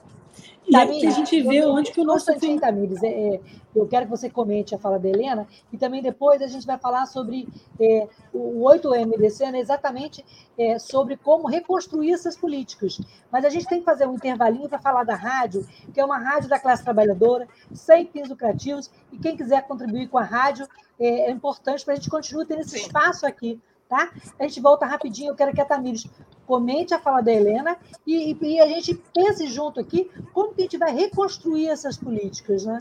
[0.67, 2.34] E Tamires, a gente vê onde que o nosso...
[2.39, 2.60] Tem...
[2.60, 3.41] Tamires, é, é,
[3.76, 6.78] eu quero que você comente a fala da Helena e também depois a gente vai
[6.78, 7.48] falar sobre
[7.80, 10.24] é, o 8M desse ano, exatamente
[10.58, 13.00] é, sobre como reconstruir essas políticas.
[13.32, 16.17] Mas a gente tem que fazer um intervalinho para falar da rádio, que é uma
[16.17, 20.67] rádio da classe trabalhadora, sem fins lucrativos, e quem quiser contribuir com a rádio
[21.00, 24.12] é, é importante para a gente continuar tendo esse espaço aqui tá?
[24.38, 26.08] A gente volta rapidinho, eu quero que a Tamires
[26.49, 30.63] comente a fala da Helena e, e, a gente pense junto aqui como que a
[30.63, 32.79] gente vai reconstruir essas políticas, né?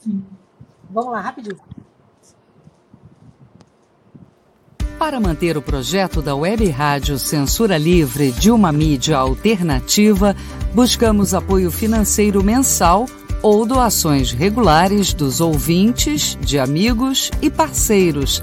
[0.00, 0.24] Sim.
[0.90, 1.56] Vamos lá, rapidinho.
[4.98, 10.34] Para manter o projeto da Web Rádio Censura Livre de uma mídia alternativa,
[10.74, 13.06] buscamos apoio financeiro mensal
[13.40, 18.42] ou doações regulares dos ouvintes, de amigos e parceiros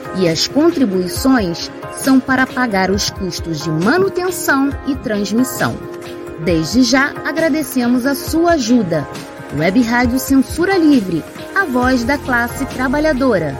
[0.17, 5.77] e as contribuições são para pagar os custos de manutenção e transmissão.
[6.43, 9.07] Desde já agradecemos a sua ajuda.
[9.57, 13.57] Web Rádio Censura Livre, a voz da classe trabalhadora.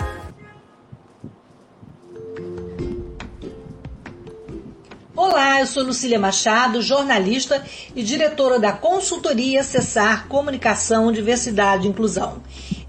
[5.16, 7.64] Olá, eu sou Lucília Machado, jornalista
[7.96, 12.42] e diretora da consultoria Acessar Comunicação, Diversidade e Inclusão.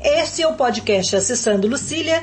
[0.03, 2.23] Este é o podcast Acessando Lucília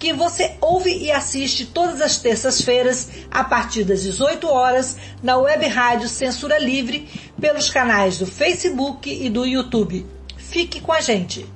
[0.00, 5.66] que você ouve e assiste todas as terças-feiras, a partir das 18 horas, na web
[5.66, 7.06] rádio Censura Livre,
[7.38, 10.06] pelos canais do Facebook e do YouTube.
[10.38, 11.46] Fique com a gente!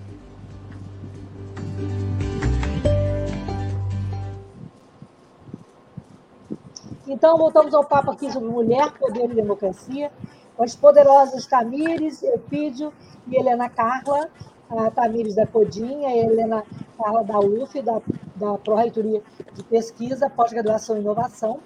[7.09, 10.13] Então, voltamos ao papo aqui sobre mulher, poder e democracia,
[10.55, 12.93] com as poderosas Tamires, Eupídio
[13.27, 14.29] e Helena Carla,
[14.71, 16.65] a Tamires da Codinha, a Helena
[16.99, 18.01] Carla da UF, da,
[18.37, 21.61] da Pró-Reitoria de Pesquisa, Pós-Graduação e Inovação.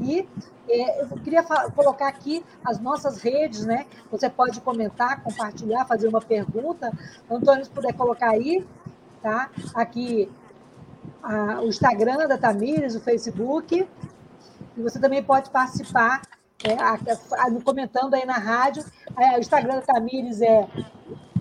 [0.00, 0.26] E
[0.68, 3.86] é, eu queria colocar aqui as nossas redes, né?
[4.10, 6.90] Você pode comentar, compartilhar, fazer uma pergunta.
[7.30, 8.66] Antônio, se puder colocar aí,
[9.22, 9.50] tá?
[9.74, 10.30] Aqui
[11.22, 13.86] a, o Instagram da Tamires, o Facebook.
[14.76, 16.22] E você também pode participar
[16.64, 18.84] é, a, a, comentando aí na rádio.
[19.18, 20.68] É, o Instagram da Tamires é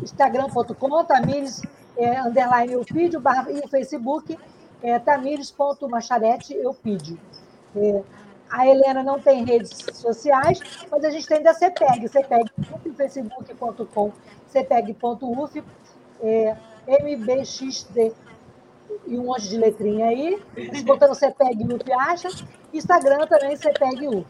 [0.01, 1.61] instagram.com, Tamires
[1.97, 4.37] é, underline Eupídio, barra, e o Facebook
[4.81, 7.19] é tamires.macharete Eupídio.
[7.75, 8.01] É,
[8.49, 10.59] a Helena não tem redes sociais,
[10.89, 12.49] mas a gente tem da CEPEG, CEPEG,
[12.97, 14.11] facebook.com,
[14.47, 15.63] cepeg.uf,
[16.21, 16.55] é,
[16.87, 18.13] MBXD
[19.05, 20.41] e um monte de letrinha aí.
[20.73, 22.29] Se botando CEPEG UF acha.
[22.73, 24.25] Instagram também, CEPEG UF.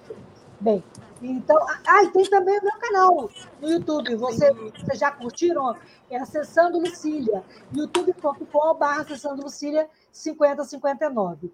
[0.60, 0.84] Bem,
[1.22, 1.58] então.
[1.88, 3.30] Ah, e tem também o meu canal
[3.62, 4.16] no YouTube.
[4.16, 5.76] Você, vocês já curtiram?
[6.10, 7.44] É Acessando Lucília.
[7.74, 11.52] youtube.com.br Acessando Lucília 5059.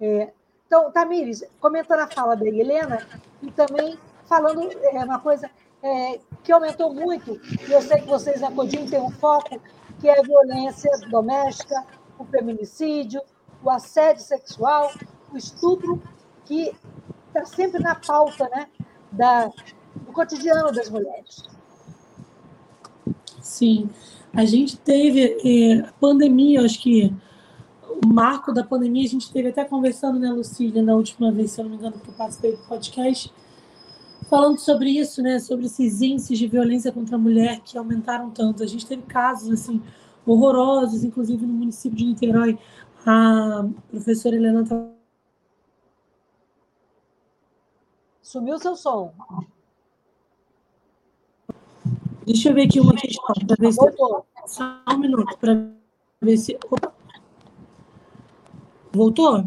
[0.00, 0.32] É,
[0.66, 3.06] então, Tamires, comentando a fala da Helena,
[3.42, 5.48] e também falando é, uma coisa
[5.82, 9.60] é, que aumentou muito, e eu sei que vocês na Codinho têm um foco,
[10.00, 11.84] que é a violência doméstica,
[12.18, 13.22] o feminicídio,
[13.62, 14.90] o assédio sexual,
[15.32, 16.02] o estupro,
[16.44, 16.74] que
[17.38, 18.66] está sempre na pauta né,
[19.12, 21.44] da, do cotidiano das mulheres.
[23.40, 23.88] Sim,
[24.32, 27.14] a gente teve é, pandemia, acho que
[28.02, 31.60] o marco da pandemia, a gente teve até conversando, né, Lucília, na última vez, se
[31.60, 33.32] eu não me engano, que eu participei do podcast,
[34.28, 38.62] falando sobre isso, né, sobre esses índices de violência contra a mulher que aumentaram tanto.
[38.62, 39.80] A gente teve casos, assim,
[40.26, 42.58] horrorosos, inclusive no município de Niterói.
[43.06, 44.95] A professora Helena tá...
[48.26, 49.14] Sumiu seu som.
[52.26, 53.78] Deixa eu ver aqui uma questão, para ver se...
[54.46, 55.54] Só um minuto, para
[56.20, 56.58] ver se...
[58.92, 59.44] Voltou?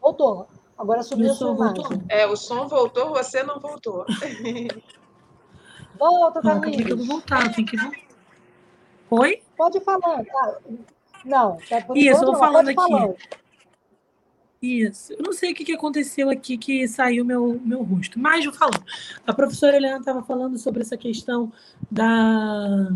[0.00, 0.48] Voltou.
[0.78, 1.86] Agora subiu o som voltou.
[2.08, 4.06] É, o som voltou, você não voltou.
[5.98, 6.72] Volta, Camila.
[6.72, 8.00] Tem que voltar, tem que voltar.
[9.10, 9.42] Oi?
[9.54, 10.24] Pode falar.
[10.24, 10.58] Tá?
[11.26, 12.74] Não, tá por Isso, eu vou falando aqui.
[12.74, 13.16] Falando.
[14.62, 15.12] Isso.
[15.14, 18.72] Eu não sei o que, aconteceu aqui que saiu meu, meu rosto, mas eu falo.
[19.26, 21.52] A professora Helena estava falando sobre essa questão
[21.90, 22.88] da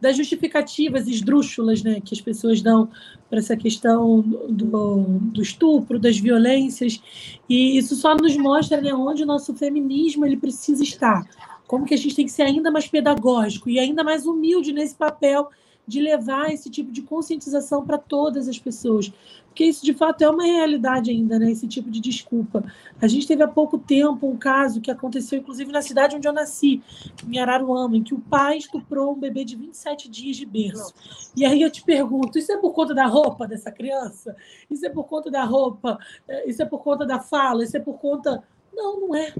[0.00, 2.88] das justificativas esdrúxulas né, que as pessoas dão
[3.28, 7.02] para essa questão do, do, estupro, das violências,
[7.48, 11.28] e isso só nos mostra né, onde o nosso feminismo ele precisa estar,
[11.66, 14.94] como que a gente tem que ser ainda mais pedagógico e ainda mais humilde nesse
[14.94, 15.48] papel
[15.88, 19.10] de levar esse tipo de conscientização para todas as pessoas.
[19.46, 21.50] Porque isso, de fato, é uma realidade ainda, né?
[21.50, 22.62] Esse tipo de desculpa.
[23.00, 26.32] A gente teve há pouco tempo um caso que aconteceu, inclusive, na cidade onde eu
[26.32, 26.80] nasci,
[27.26, 30.94] em Araruama, em que o pai estuprou um bebê de 27 dias de berço.
[31.34, 34.36] E aí eu te pergunto, isso é por conta da roupa dessa criança?
[34.70, 35.98] Isso é por conta da roupa?
[36.28, 37.64] É, isso é por conta da fala?
[37.64, 38.44] Isso é por conta...
[38.72, 39.34] Não, não é.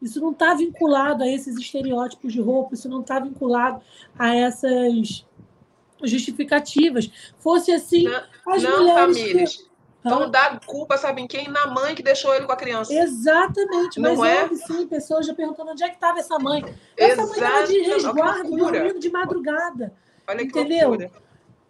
[0.00, 3.80] Isso não está vinculado a esses estereótipos de roupa, isso não está vinculado
[4.18, 5.26] a essas
[6.02, 7.10] justificativas.
[7.38, 9.56] Fosse assim, não, as não, mulheres.
[9.56, 9.76] Que...
[10.06, 11.48] Então dá culpa, sabe em quem?
[11.48, 12.94] Na mãe que deixou ele com a criança.
[12.94, 14.42] Exatamente, mas não é?
[14.42, 16.64] houve sim pessoas já perguntando onde é que estava essa mãe.
[16.96, 17.28] Essa Exato.
[17.28, 19.92] mãe estava de resguardo, dormindo de madrugada.
[20.28, 20.96] Olha entendeu?
[20.96, 21.10] que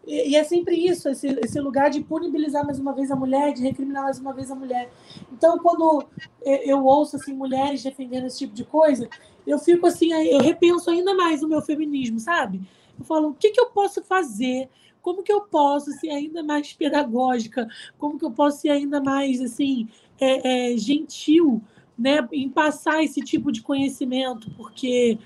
[0.06, 3.52] E, e, é sempre isso, esse, esse lugar de punibilizar mais uma vez a mulher,
[3.54, 4.90] de recriminar mais uma vez a mulher.
[5.32, 6.06] Então, quando
[6.42, 9.08] eu, eu ouço assim, mulheres defendendo esse tipo de coisa,
[9.46, 12.60] eu fico assim, eu repenso ainda mais o meu feminismo, sabe?
[12.98, 14.68] Eu falo, o que, que eu posso fazer?
[15.02, 17.68] Como que eu posso ser ainda mais pedagógica?
[17.98, 19.88] Como que eu posso ser ainda mais assim
[20.20, 21.62] é, é, gentil,
[21.96, 24.50] né, em passar esse tipo de conhecimento?
[24.56, 25.18] Porque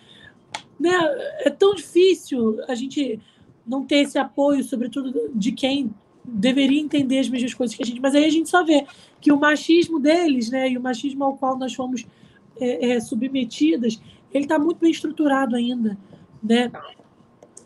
[0.79, 0.91] né,
[1.41, 3.21] é tão difícil a gente
[3.66, 5.95] não ter esse apoio, sobretudo de quem
[6.25, 8.87] deveria entender as mesmas coisas que a gente, mas aí a gente só vê
[9.21, 12.07] que o machismo deles, né, e o machismo ao qual nós fomos
[12.61, 14.01] é, é, submetidas,
[14.33, 15.97] ele está muito bem estruturado ainda,
[16.43, 16.71] né?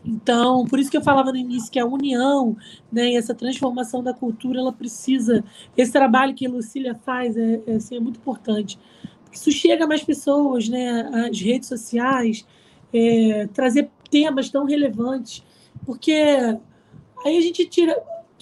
[0.05, 2.57] Então, por isso que eu falava no início que a união,
[2.93, 5.43] né, e essa transformação da cultura, ela precisa.
[5.77, 8.79] Esse trabalho que a Lucília faz é, é, assim, é muito importante.
[9.23, 12.47] Porque isso chega a mais pessoas, né, as redes sociais,
[12.93, 15.43] é, trazer temas tão relevantes,
[15.87, 16.13] porque
[17.25, 17.97] aí a gente tira.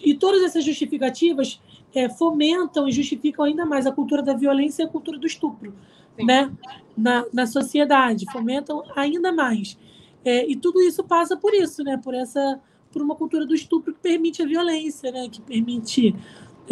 [0.05, 1.61] E todas essas justificativas
[1.95, 5.73] é, fomentam e justificam ainda mais a cultura da violência e a cultura do estupro,
[6.19, 6.51] né,
[6.97, 9.79] na, na sociedade, fomentam ainda mais.
[10.25, 11.97] É, e tudo isso passa por isso, né?
[11.97, 12.61] Por essa,
[12.91, 15.29] por uma cultura do estupro que permite a violência, né?
[15.29, 16.15] Que permite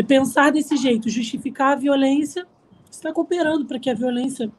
[0.06, 2.46] pensar desse jeito, justificar a violência,
[2.90, 4.50] está cooperando para que a violência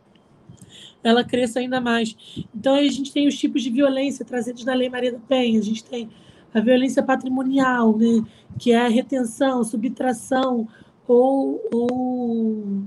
[1.03, 2.15] ela cresça ainda mais.
[2.55, 5.59] Então, a gente tem os tipos de violência trazidos na Lei Maria da Penha.
[5.59, 6.09] A gente tem
[6.53, 8.23] a violência patrimonial, né,
[8.59, 10.67] que é a retenção, subtração
[11.07, 12.83] ou, ou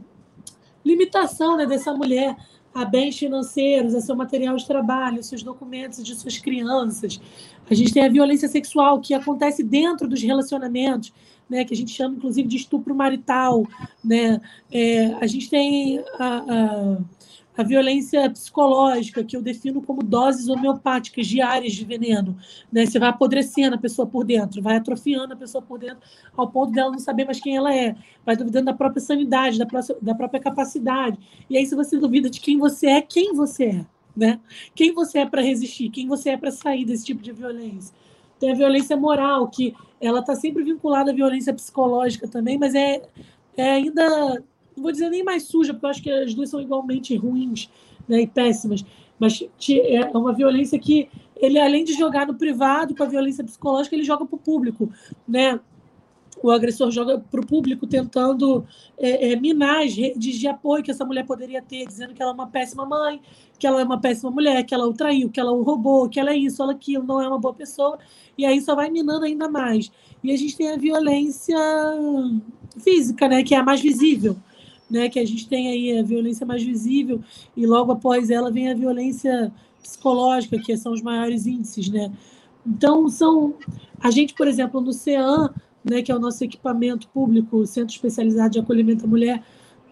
[0.84, 2.36] limitação né, dessa mulher
[2.74, 7.20] a bens financeiros, a seu material de trabalho, seus documentos de suas crianças.
[7.70, 11.12] A gente tem a violência sexual que acontece dentro dos relacionamentos,
[11.48, 13.64] né, que a gente chama inclusive de estupro marital.
[14.04, 14.40] Né?
[14.72, 16.98] É, a gente tem a, a
[17.56, 22.36] a violência psicológica, que eu defino como doses homeopáticas diárias de veneno.
[22.72, 22.84] Né?
[22.84, 25.98] Você vai apodrecendo a pessoa por dentro, vai atrofiando a pessoa por dentro,
[26.36, 27.94] ao ponto dela não saber mais quem ela é,
[28.26, 31.18] vai duvidando da própria sanidade, da, própria, da própria capacidade.
[31.48, 33.86] E aí, se você duvida de quem você é, quem você é?
[34.16, 34.40] Né?
[34.74, 35.90] Quem você é para resistir?
[35.90, 37.94] Quem você é para sair desse tipo de violência?
[38.38, 43.02] Tem a violência moral, que ela está sempre vinculada à violência psicológica também, mas é,
[43.56, 44.42] é ainda
[44.76, 47.70] não vou dizer nem mais suja, porque eu acho que as duas são igualmente ruins
[48.08, 48.84] né, e péssimas,
[49.18, 53.94] mas é uma violência que ele, além de jogar no privado com a violência psicológica,
[53.94, 54.90] ele joga para o público,
[55.26, 55.60] né?
[56.42, 58.66] O agressor joga para o público tentando
[58.98, 62.32] é, é, minar as redes de apoio que essa mulher poderia ter, dizendo que ela
[62.32, 63.20] é uma péssima mãe,
[63.58, 66.18] que ela é uma péssima mulher, que ela o traiu, que ela o roubou, que
[66.18, 67.98] ela é isso, ela é aquilo, não é uma boa pessoa,
[68.36, 69.90] e aí só vai minando ainda mais.
[70.22, 71.56] E a gente tem a violência
[72.78, 74.36] física, né, que é a mais visível,
[74.90, 77.20] né, que a gente tem aí a violência mais visível
[77.56, 82.10] e logo após ela vem a violência psicológica, que são os maiores índices, né?
[82.66, 83.54] Então são
[84.00, 85.50] a gente, por exemplo, no CEAM,
[85.84, 89.42] né, que é o nosso equipamento público, Centro Especializado de Acolhimento à Mulher,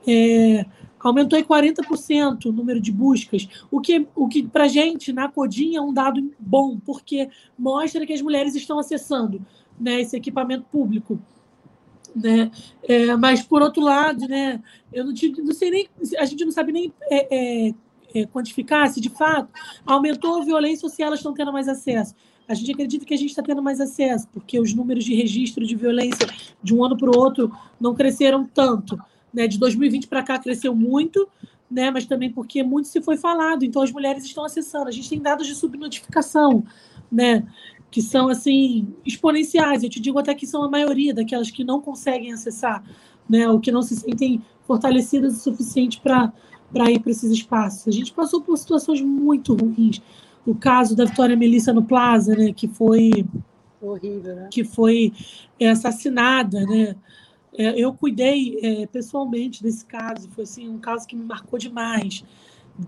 [0.06, 0.64] é,
[0.98, 5.28] aumentou em 40% o número de buscas, o que, o que para a gente, na
[5.28, 7.28] Codinha, é um dado bom, porque
[7.58, 9.44] mostra que as mulheres estão acessando
[9.78, 11.18] né, esse equipamento público
[12.14, 12.50] né?
[12.82, 14.60] É, mas por outro lado, né?
[14.92, 15.12] Eu não,
[15.44, 15.88] não sei nem,
[16.18, 17.36] a gente não sabe nem é,
[17.68, 17.74] é,
[18.14, 19.48] é, quantificar se de fato
[19.86, 22.14] aumentou a violência ou se elas estão tendo mais acesso.
[22.48, 25.64] A gente acredita que a gente está tendo mais acesso, porque os números de registro
[25.64, 26.26] de violência
[26.62, 27.50] de um ano para o outro
[27.80, 28.98] não cresceram tanto.
[29.32, 29.46] Né?
[29.46, 31.26] De 2020 para cá cresceu muito,
[31.70, 31.90] né?
[31.90, 34.88] mas também porque muito se foi falado, então as mulheres estão acessando.
[34.88, 36.64] A gente tem dados de subnotificação,
[37.10, 37.46] né?
[37.92, 39.84] Que são assim exponenciais.
[39.84, 42.82] Eu te digo até que são a maioria daquelas que não conseguem acessar,
[43.28, 46.32] né, ou que não se sentem fortalecidas o suficiente para
[46.72, 47.86] para ir para esses espaços.
[47.86, 50.00] A gente passou por situações muito ruins.
[50.46, 53.26] O caso da Vitória Melissa no Plaza, né, que foi
[53.78, 54.48] horrível, né?
[54.50, 55.12] que foi
[55.60, 56.96] é, assassinada, né?
[57.54, 60.30] É, eu cuidei é, pessoalmente desse caso.
[60.30, 62.24] Foi assim um caso que me marcou demais.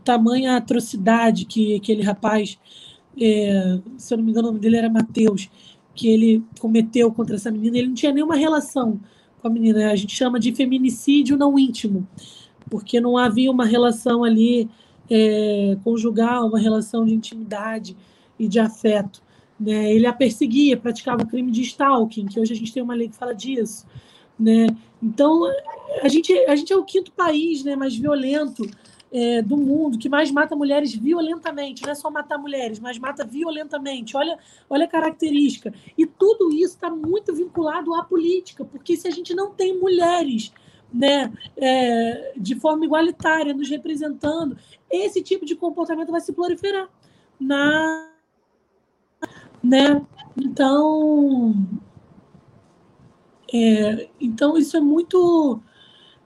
[0.02, 2.58] Tamanha atrocidade que aquele rapaz
[3.20, 5.48] é, se eu não me engano, o nome dele era Mateus,
[5.94, 9.00] que ele cometeu contra essa menina, ele não tinha nenhuma relação
[9.40, 9.90] com a menina.
[9.90, 12.06] A gente chama de feminicídio não íntimo,
[12.68, 14.68] porque não havia uma relação ali
[15.10, 17.96] é, conjugal, uma relação de intimidade
[18.38, 19.22] e de afeto.
[19.58, 19.92] Né?
[19.92, 23.08] Ele a perseguia, praticava o crime de stalking, que hoje a gente tem uma lei
[23.08, 23.86] que fala disso.
[24.38, 24.66] Né?
[25.00, 25.42] Então,
[26.02, 28.68] a gente, a gente é o quinto país né, mais violento
[29.14, 31.84] é, do mundo que mais mata mulheres violentamente.
[31.84, 34.16] Não é só matar mulheres, mas mata violentamente.
[34.16, 34.36] Olha,
[34.68, 35.72] olha a característica.
[35.96, 40.52] E tudo isso está muito vinculado à política, porque se a gente não tem mulheres
[40.92, 44.58] né, é, de forma igualitária nos representando,
[44.90, 46.88] esse tipo de comportamento vai se proliferar.
[47.38, 48.10] Na,
[49.62, 50.04] né?
[50.36, 51.54] Então,
[53.52, 55.60] é, então isso é muito,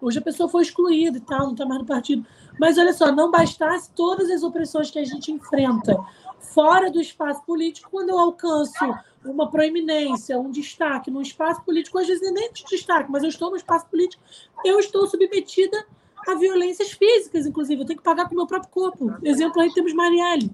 [0.00, 2.24] Hoje a pessoa foi excluída e tal, não está mais no partido.
[2.58, 6.02] Mas olha só, não bastasse todas as opressões que a gente enfrenta
[6.40, 8.94] fora do espaço político, quando eu alcanço
[9.30, 13.50] uma proeminência, um destaque no espaço político, às vezes nem de destaque, mas eu estou
[13.50, 14.22] no espaço político,
[14.64, 15.86] eu estou submetida
[16.26, 17.82] a violências físicas, inclusive.
[17.82, 19.14] Eu tenho que pagar com o meu próprio corpo.
[19.22, 20.50] Exemplo aí temos Marielle,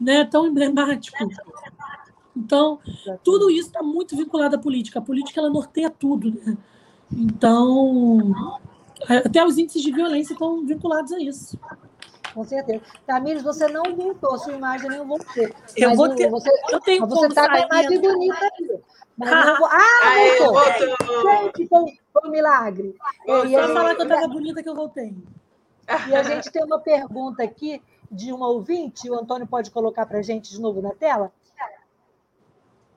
[0.00, 0.24] né?
[0.24, 1.16] tão emblemático.
[2.36, 2.78] Então,
[3.22, 4.98] tudo isso está muito vinculado à política.
[4.98, 6.32] A política ela norteia tudo.
[6.32, 6.56] Né?
[7.12, 8.34] Então,
[9.08, 11.58] até os índices de violência estão vinculados a isso.
[12.34, 12.82] Com certeza.
[13.06, 15.48] Tamires, você não voltou, sua imagem nem voltou.
[15.76, 16.30] Eu vou ter.
[16.30, 18.80] Você, eu tenho você está com a imagem bonita aí.
[19.16, 19.78] Mas ah, não, ah
[20.38, 21.06] voltou.
[21.06, 21.32] voltou.
[21.32, 22.94] Gente, foi, foi um milagre.
[23.26, 25.14] Só e falar que eu estava bonita que eu voltei.
[26.08, 30.18] E a gente tem uma pergunta aqui de uma ouvinte, o Antônio pode colocar para
[30.18, 31.32] a gente de novo na tela.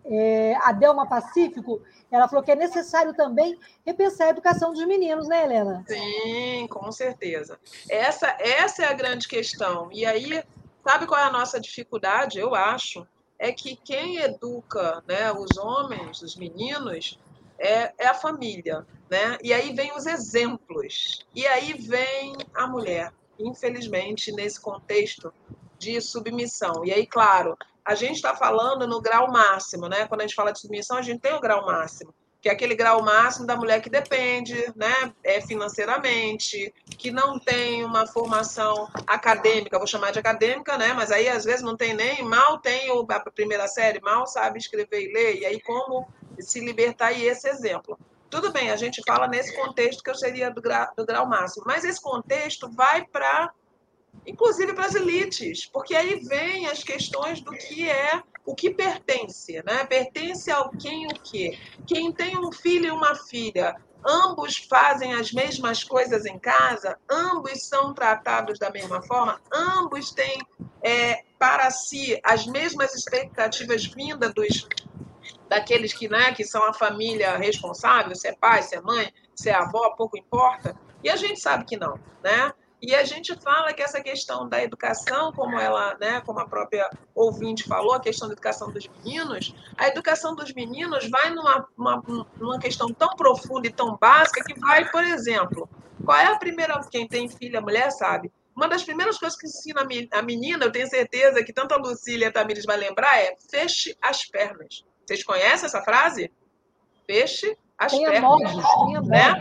[0.06, 1.82] É, a Delma Pacífico,
[2.12, 5.86] ela falou que é necessário também repensar a educação dos meninos, né, Helena?
[5.88, 7.58] Sim, com certeza.
[7.90, 9.90] Essa, essa é a grande questão.
[9.92, 10.44] E aí,
[10.86, 12.38] sabe qual é a nossa dificuldade?
[12.38, 13.08] Eu acho
[13.40, 17.20] é que quem educa né, os homens, os meninos,
[17.60, 19.38] é, é a família, né?
[19.44, 21.26] E aí vem os exemplos.
[21.36, 25.34] E aí vem a mulher, infelizmente, nesse contexto
[25.78, 26.86] de submissão.
[26.86, 30.08] E aí, claro, a gente está falando no grau máximo, né?
[30.08, 32.76] Quando a gente fala de submissão, a gente tem o grau máximo, que é aquele
[32.76, 35.14] grau máximo da mulher que depende, né?
[35.24, 40.94] É financeiramente, que não tem uma formação acadêmica, vou chamar de acadêmica, né?
[40.94, 45.02] Mas aí às vezes não tem nem, mal tem a primeira série, mal sabe escrever
[45.02, 46.08] e ler, e aí como
[46.40, 47.98] se libertar e esse exemplo.
[48.30, 51.66] Tudo bem, a gente fala nesse contexto que eu seria do grau, do grau máximo,
[51.68, 53.54] mas esse contexto vai para
[54.26, 59.62] inclusive para as elites, porque aí vem as questões do que é o que pertence,
[59.66, 59.86] né?
[59.86, 61.58] Pertence ao quem o quê?
[61.88, 67.68] Quem tem um filho e uma filha, ambos fazem as mesmas coisas em casa, ambos
[67.68, 70.40] são tratados da mesma forma, ambos têm
[70.82, 74.68] é, para si as mesmas expectativas vindas dos
[75.48, 79.50] daqueles que, né, que são a família responsável, se é pai, se é mãe, se
[79.50, 80.76] é avó, pouco importa.
[81.04, 82.54] E a gente sabe que não, né?
[82.86, 86.86] E a gente fala que essa questão da educação, como ela, né, como a própria
[87.16, 92.04] ouvinte falou, a questão da educação dos meninos, a educação dos meninos vai numa, uma,
[92.38, 95.70] numa questão tão profunda e tão básica que vai, por exemplo,
[96.04, 99.88] qual é a primeira, quem tem filha, mulher sabe, uma das primeiras coisas que ensina
[100.12, 103.38] a menina, eu tenho certeza que tanto a Lucília e a Tamires vai lembrar, é
[103.50, 104.84] feche as pernas.
[105.06, 106.30] Vocês conhecem essa frase?
[107.08, 108.54] Feche as tenha pernas.
[108.54, 109.34] Modos, né?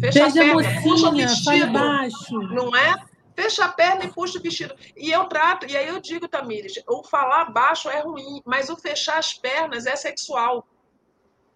[0.00, 1.72] Fecha a perna, mocinha, puxa o vestido.
[1.72, 2.38] Baixo.
[2.40, 2.94] Não é?
[3.34, 4.74] Fecha a perna e puxa o vestido.
[4.96, 8.76] E eu trato, e aí eu digo, Tamires, o falar baixo é ruim, mas o
[8.76, 10.66] fechar as pernas é sexual.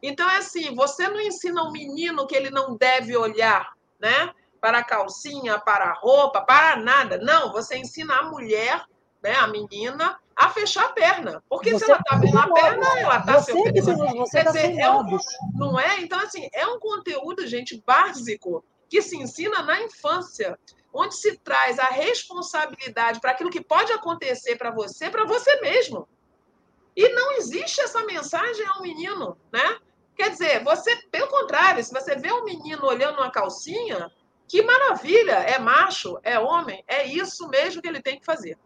[0.03, 4.33] Então é assim, você não ensina um menino que ele não deve olhar, né?
[4.61, 7.19] Para a calcinha, para a roupa, para nada.
[7.19, 8.85] Não, você ensina a mulher,
[9.23, 11.43] né, a menina, a fechar a perna.
[11.49, 14.07] Porque você se ela está abrindo a perna, ela está se oferecendo.
[14.17, 15.19] Você Quer dizer, é um,
[15.55, 16.01] não é?
[16.01, 20.59] Então, assim, é um conteúdo, gente, básico, que se ensina na infância,
[20.93, 26.07] onde se traz a responsabilidade para aquilo que pode acontecer para você, para você mesmo.
[26.95, 29.79] E não existe essa mensagem ao menino, né?
[30.15, 34.11] Quer dizer, você, pelo contrário, se você vê um menino olhando uma calcinha,
[34.49, 38.59] que maravilha, é macho, é homem, é isso mesmo que ele tem que fazer.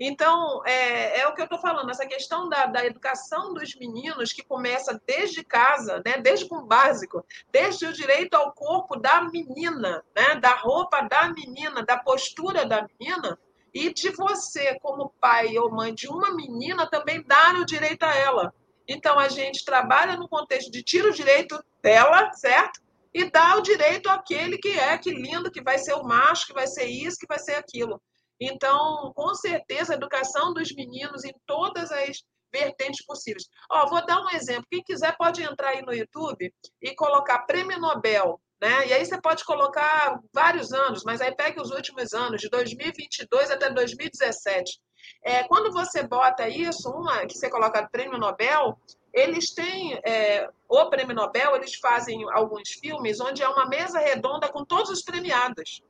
[0.00, 4.32] Então, é, é o que eu estou falando, essa questão da, da educação dos meninos,
[4.32, 10.04] que começa desde casa, né, desde o básico, desde o direito ao corpo da menina,
[10.14, 13.36] né, da roupa da menina, da postura da menina,
[13.74, 18.14] e de você, como pai ou mãe de uma menina, também dar o direito a
[18.14, 18.54] ela.
[18.86, 22.80] Então, a gente trabalha no contexto de tira o direito dela, certo?
[23.12, 26.54] E dá o direito àquele que é, que lindo, que vai ser o macho, que
[26.54, 28.00] vai ser isso, que vai ser aquilo.
[28.40, 32.22] Então, com certeza, a educação dos meninos em todas as
[32.52, 33.44] vertentes possíveis.
[33.70, 34.66] Ó, vou dar um exemplo.
[34.70, 38.86] Quem quiser pode entrar aí no YouTube e colocar Prêmio Nobel, né?
[38.88, 43.50] E aí você pode colocar vários anos, mas aí pegue os últimos anos, de 2022
[43.50, 44.80] até 2017.
[45.24, 48.78] É, quando você bota isso, uma que você coloca Prêmio Nobel,
[49.12, 54.48] eles têm é, o Prêmio Nobel, eles fazem alguns filmes onde é uma mesa redonda
[54.48, 55.82] com todos os premiados.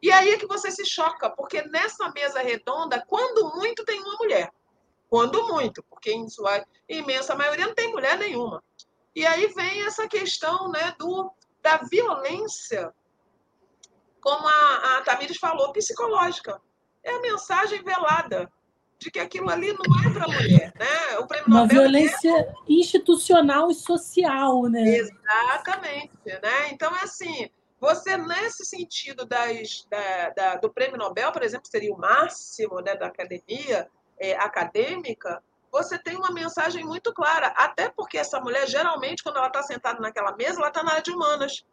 [0.00, 4.16] E aí é que você se choca, porque nessa mesa redonda, quando muito, tem uma
[4.16, 4.52] mulher.
[5.08, 8.62] Quando muito, porque em sua imensa maioria não tem mulher nenhuma.
[9.14, 11.32] E aí vem essa questão né, do,
[11.62, 12.92] da violência,
[14.20, 16.60] como a, a Tamires falou, psicológica.
[17.02, 18.52] É a mensagem velada
[18.98, 21.18] de que aquilo ali não é para mulher, né?
[21.18, 22.52] O prêmio Uma Nobel violência é...
[22.68, 24.82] institucional e social, né?
[24.82, 26.70] Exatamente, né?
[26.72, 27.48] Então é assim,
[27.80, 32.96] você nesse sentido das, da, da, do prêmio Nobel, por exemplo, seria o máximo né,
[32.96, 39.22] da academia é, acadêmica, você tem uma mensagem muito clara, até porque essa mulher geralmente
[39.22, 41.64] quando ela está sentada naquela mesa, ela está na área de humanas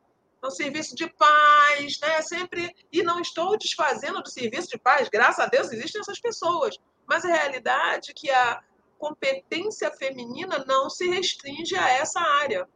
[0.43, 2.21] no serviço de paz, né?
[2.21, 5.09] Sempre e não estou desfazendo do serviço de paz.
[5.09, 6.77] Graças a Deus existem essas pessoas,
[7.07, 8.61] mas a realidade é que a
[8.99, 12.67] competência feminina não se restringe a essa área,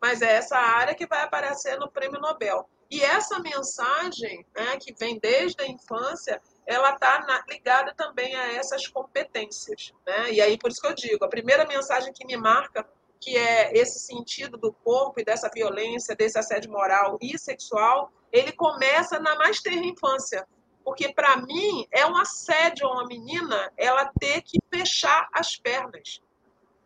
[0.00, 2.68] mas é essa área que vai aparecer no Prêmio Nobel.
[2.90, 8.86] E essa mensagem, né, que vem desde a infância, ela está ligada também a essas
[8.86, 9.92] competências.
[10.06, 10.32] Né?
[10.32, 12.88] E aí, por isso que eu digo, a primeira mensagem que me marca,
[13.20, 18.52] que é esse sentido do corpo e dessa violência, desse assédio moral e sexual, ele
[18.52, 20.46] começa na mais terra infância,
[20.84, 26.20] porque, para mim, é um assédio a uma menina ela ter que fechar as pernas.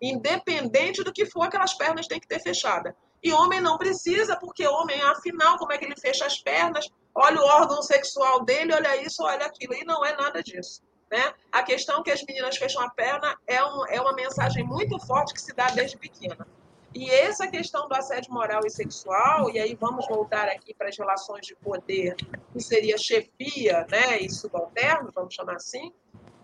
[0.01, 2.97] Independente do que for, aquelas pernas têm que ter fechada.
[3.23, 6.89] E homem não precisa, porque homem, afinal, como é que ele fecha as pernas?
[7.15, 9.75] Olha o órgão sexual dele, olha isso, olha aquilo.
[9.75, 10.83] E não é nada disso.
[11.11, 11.33] Né?
[11.53, 15.35] A questão que as meninas fecham a perna é, um, é uma mensagem muito forte
[15.35, 16.47] que se dá desde pequena.
[16.95, 20.99] E essa questão do assédio moral e sexual, e aí vamos voltar aqui para as
[20.99, 22.17] relações de poder,
[22.53, 25.93] que seria chefia né, e subalterno, vamos chamar assim,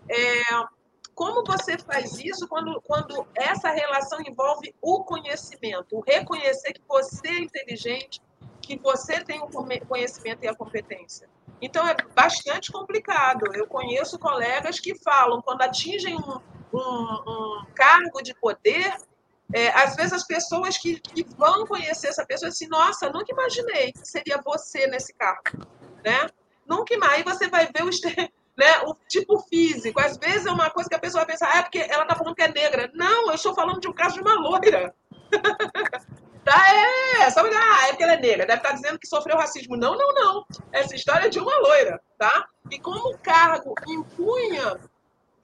[0.09, 0.41] é,
[1.19, 7.27] como você faz isso quando, quando essa relação envolve o conhecimento, o reconhecer que você
[7.27, 8.21] é inteligente,
[8.61, 9.49] que você tem o
[9.85, 11.29] conhecimento e a competência.
[11.61, 13.53] Então é bastante complicado.
[13.53, 16.39] Eu conheço colegas que falam, quando atingem um,
[16.73, 18.95] um, um cargo de poder,
[19.53, 23.91] é, às vezes as pessoas que, que, vão conhecer essa pessoa assim, nossa, nunca imaginei
[23.91, 25.43] que seria você nesse carro,
[26.01, 26.29] né?
[26.65, 27.11] Nunca mais.
[27.11, 27.89] Aí você vai ver o,
[28.59, 30.01] né, o tipo físico.
[30.01, 32.13] Às vezes é uma coisa que a pessoa vai pensar, ah, é porque ela tá
[32.13, 32.91] falando que é negra.
[32.93, 34.93] Não, eu estou falando de um caso de uma loira.
[36.43, 36.65] tá,
[37.21, 39.77] é, só ah, é porque ela é negra, deve estar tá dizendo que sofreu racismo.
[39.77, 40.45] Não, não, não.
[40.73, 42.47] Essa história é de uma loira, tá?
[42.69, 44.77] E como o cargo impunha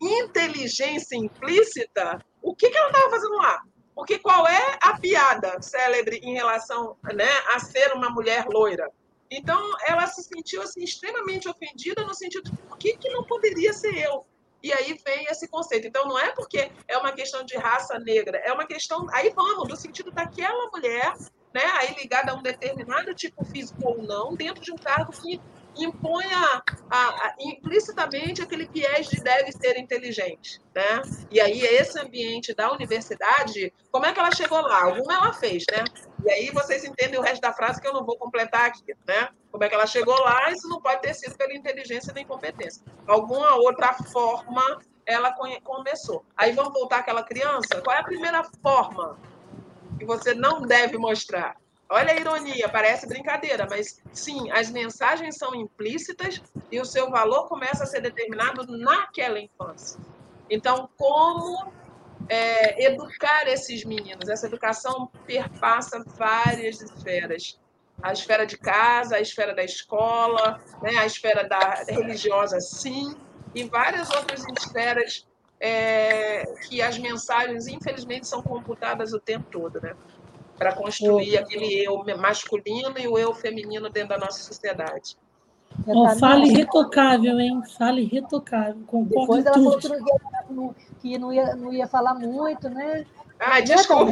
[0.02, 3.62] inteligência implícita, o que, que ela estava fazendo lá?
[3.96, 8.92] Porque qual é a piada célebre em relação né, a ser uma mulher loira?
[9.30, 13.74] Então, ela se sentiu assim, extremamente ofendida no sentido de por que, que não poderia
[13.74, 14.26] ser eu?
[14.62, 15.88] E aí vem esse conceito.
[15.88, 19.08] Então, não é porque é uma questão de raça negra, é uma questão.
[19.14, 21.14] Aí vamos, no sentido daquela mulher,
[21.54, 25.40] né, aí ligada a um determinado tipo físico ou não, dentro de um cargo que
[25.78, 30.62] impõe a, a, a, implicitamente aquele viés de deve ser inteligente.
[30.74, 31.02] Né?
[31.32, 34.84] E aí, esse ambiente da universidade, como é que ela chegou lá?
[34.84, 35.84] Alguma ela fez, né?
[36.26, 39.30] E aí vocês entendem o resto da frase que eu não vou completar aqui, né?
[39.52, 42.84] Como é que ela chegou lá, isso não pode ter sido pela inteligência nem competência.
[43.08, 46.26] Alguma outra forma ela começou.
[46.36, 47.82] Aí vamos voltar àquela criança?
[47.82, 49.18] Qual é a primeira forma
[49.98, 51.56] que você não deve mostrar?
[51.90, 57.48] Olha a ironia, parece brincadeira, mas sim, as mensagens são implícitas e o seu valor
[57.48, 60.00] começa a ser determinado naquela infância.
[60.50, 61.72] Então, como
[62.28, 64.30] é, educar esses meninos?
[64.30, 67.60] Essa educação perpassa várias esferas.
[68.02, 73.16] A esfera de casa, a esfera da escola, né, a esfera da religiosa, sim,
[73.54, 75.26] e várias outras esferas
[75.60, 79.96] é, que as mensagens, infelizmente, são computadas o tempo todo, né?
[80.58, 85.18] Para construir aquele eu masculino e o eu feminino dentro da nossa sociedade.
[85.86, 87.62] Oh, fale retocável, hein?
[87.78, 88.82] Fale retocável.
[88.88, 93.06] Concordo Depois ela falou que, não ia, que não, ia, não ia falar muito, né?
[93.38, 94.12] Ah, desculpa.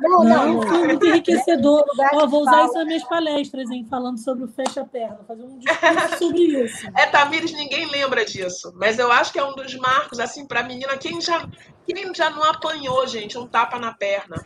[0.00, 1.82] Não, não, não, foi muito enriquecedor.
[2.12, 3.86] Ó, vou usar isso nas minhas palestras, hein?
[3.88, 6.86] Falando sobre o fecha-perna, fazer um discurso sobre isso.
[6.94, 8.72] É, Tamires, ninguém lembra disso.
[8.76, 10.98] Mas eu acho que é um dos marcos, assim, para a menina.
[10.98, 11.48] Quem já,
[11.86, 14.36] quem já não apanhou, gente, um tapa na perna?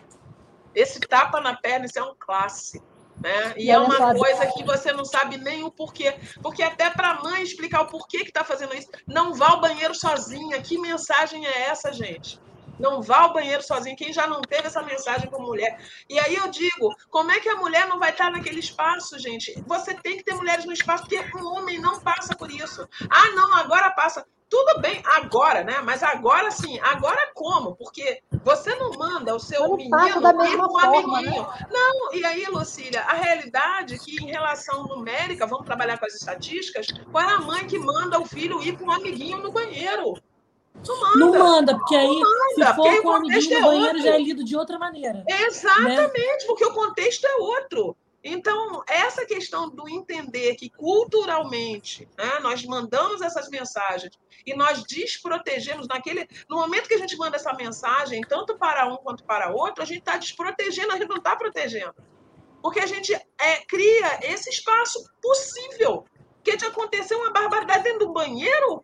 [0.74, 2.92] Esse tapa na perna, isso é um clássico.
[3.20, 3.54] Né?
[3.56, 6.14] E, é uma coisa que você não sabe nem o porquê.
[6.42, 9.60] Porque até para a mãe explicar o porquê que está fazendo isso, não vá ao
[9.60, 10.60] banheiro sozinha.
[10.60, 12.40] Que mensagem é essa, gente?
[12.78, 13.96] Não vá ao banheiro sozinho.
[13.96, 15.78] Quem já não teve essa mensagem com mulher?
[16.08, 19.54] E aí eu digo, como é que a mulher não vai estar naquele espaço, gente?
[19.66, 22.88] Você tem que ter mulheres no espaço, porque um homem não passa por isso.
[23.08, 24.26] Ah, não, agora passa.
[24.52, 25.80] Tudo bem, agora, né?
[25.82, 27.74] Mas agora sim, agora como?
[27.74, 31.46] Porque você não manda o seu Eu menino da ir com um amiguinho.
[31.70, 36.12] Não, e aí, Lucília, a realidade é que em relação numérica, vamos trabalhar com as
[36.12, 40.20] estatísticas, qual é a mãe que manda o filho ir com um amiguinho no banheiro?
[40.86, 41.16] Não manda.
[41.16, 43.86] Não manda, porque aí, manda, se porque for com o amiguinho contexto no é banheiro,
[43.86, 44.02] outro.
[44.02, 45.24] já é lido de outra maneira.
[45.26, 47.96] Exatamente, porque o contexto é outro.
[48.24, 54.12] Então, essa questão do entender que culturalmente né, nós mandamos essas mensagens
[54.46, 56.28] e nós desprotegemos naquele.
[56.48, 59.86] No momento que a gente manda essa mensagem, tanto para um quanto para outro, a
[59.86, 61.94] gente está desprotegendo, a gente não está protegendo.
[62.62, 66.04] Porque a gente é, cria esse espaço possível.
[66.44, 68.82] Que de acontecer uma barbaridade dentro do banheiro,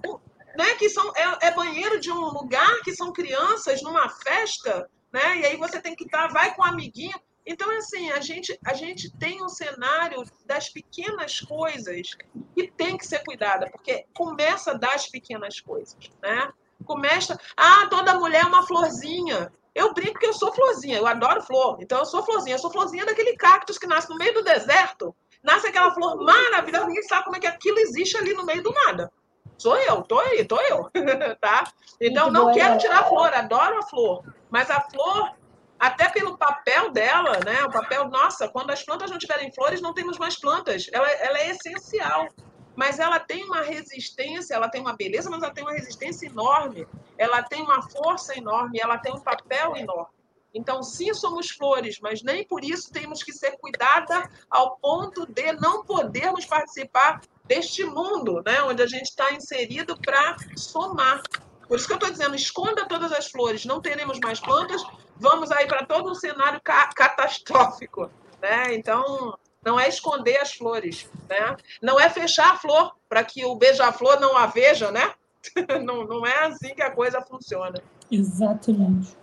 [0.57, 0.75] né?
[0.75, 5.39] Que são, é, é banheiro de um lugar que são crianças numa festa, né?
[5.39, 7.19] E aí você tem que estar, vai com um amiguinho.
[7.51, 12.11] Então, assim, a gente, a gente tem um cenário das pequenas coisas
[12.55, 16.53] que tem que ser cuidada, porque começa das pequenas coisas, né?
[16.85, 19.51] Começa, ah, toda mulher é uma florzinha.
[19.75, 21.79] Eu brinco que eu sou florzinha, eu adoro flor.
[21.81, 22.57] Então, eu sou florzinha.
[22.57, 25.17] Eu sou florzinha daquele cactus que nasce no meio do deserto.
[25.43, 28.73] Nasce aquela flor maravilhosa, ninguém sabe como é que aquilo existe ali no meio do
[28.73, 29.11] nada.
[29.57, 30.91] Sou eu, tô aí, tô eu,
[31.41, 31.65] tá?
[31.99, 34.23] Então, não quero tirar a flor, adoro a flor.
[34.51, 35.33] Mas a flor,
[35.79, 37.63] até pelo papel dela, né?
[37.65, 40.89] O papel, nossa, quando as plantas não tiverem flores, não temos mais plantas.
[40.93, 42.29] Ela, ela é essencial.
[42.75, 46.87] Mas ela tem uma resistência, ela tem uma beleza, mas ela tem uma resistência enorme.
[47.17, 50.19] Ela tem uma força enorme, ela tem um papel enorme.
[50.55, 55.53] Então, sim, somos flores, mas nem por isso temos que ser cuidada ao ponto de
[55.53, 61.23] não podermos participar deste mundo, né, onde a gente está inserido para somar.
[61.67, 64.83] Por isso que eu estou dizendo, esconda todas as flores, não teremos mais plantas,
[65.19, 68.11] vamos aí para todo um cenário ca catastrófico.
[68.41, 68.75] Né?
[68.75, 71.57] Então, não é esconder as flores, né?
[71.83, 75.13] não é fechar a flor para que o beija-flor não a veja, né?
[75.85, 77.83] não, não é assim que a coisa funciona.
[78.11, 79.17] Exatamente.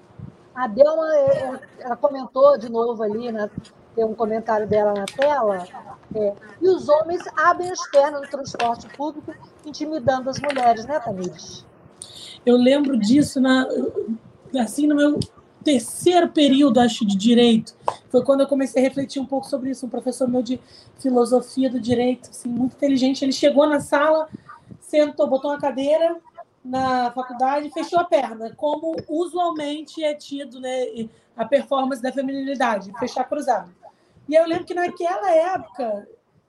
[0.54, 3.50] A Delma, é, ela comentou de novo ali, né?
[3.96, 5.66] tem um comentário dela na tela,
[6.14, 9.34] é, e os homens abrem as pernas no transporte público,
[9.66, 11.66] intimidando as mulheres, né, Tamires?
[12.46, 13.66] Eu lembro disso na,
[14.60, 15.20] assim no meu
[15.66, 17.76] terceiro período, acho, de direito.
[18.10, 19.86] Foi quando eu comecei a refletir um pouco sobre isso.
[19.86, 20.60] Um professor meu de
[21.00, 24.30] filosofia do direito, assim, muito inteligente, ele chegou na sala,
[24.80, 26.18] sentou, botou uma cadeira
[26.64, 32.92] na faculdade e fechou a perna, como usualmente é tido, né, a performance da feminilidade,
[33.00, 33.70] fechar cruzado.
[34.28, 36.08] E eu lembro que naquela época,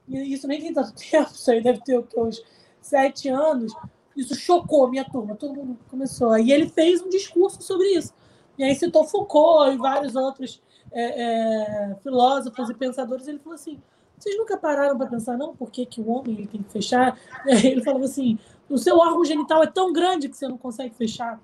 [0.08, 2.42] isso nem tem tanto tempo, isso aí deve ter uns
[2.80, 3.74] sete anos,
[4.16, 6.38] isso chocou minha turma, todo mundo começou.
[6.38, 8.14] E ele fez um discurso sobre isso.
[8.59, 13.28] E aí citou Foucault e vários outros é, é, filósofos e pensadores.
[13.28, 13.80] Ele falou assim:
[14.18, 17.18] vocês nunca pararam para pensar, não, por que, que o homem ele tem que fechar?
[17.46, 18.38] Ele falava assim:
[18.68, 21.38] o seu órgão genital é tão grande que você não consegue fechar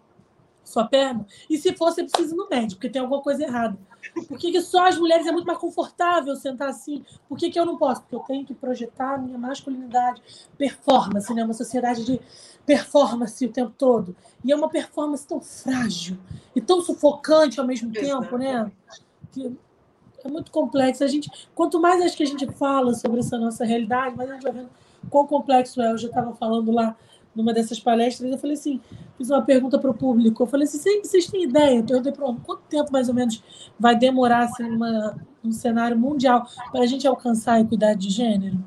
[0.64, 1.26] sua perna.
[1.48, 3.76] E se for, você precisa ir no médico, porque tem alguma coisa errada.
[4.28, 7.04] Por que, que só as mulheres é muito mais confortável sentar assim?
[7.28, 8.02] Por que, que eu não posso?
[8.02, 10.22] Porque eu tenho que projetar a minha masculinidade,
[10.58, 11.44] performance, né?
[11.44, 12.20] Uma sociedade de
[12.66, 14.16] performance o tempo todo.
[14.44, 16.18] E é uma performance tão frágil
[16.54, 18.70] e tão sufocante ao mesmo tempo, né?
[19.32, 19.56] Que
[20.24, 21.04] é muito complexo.
[21.04, 24.34] A gente, quanto mais acho que a gente fala sobre essa nossa realidade, mais a
[24.34, 24.70] gente vai vendo
[25.10, 25.90] quão complexo é.
[25.90, 26.96] Eu já estava falando lá
[27.34, 28.80] numa dessas palestras, eu falei assim,
[29.16, 31.78] fiz uma pergunta para o público, eu falei assim, vocês, têm ideia?
[31.78, 33.42] Eu perguntei para quanto tempo mais ou menos
[33.78, 38.62] vai demorar assim, uma, um cenário mundial para a gente alcançar a equidade de gênero?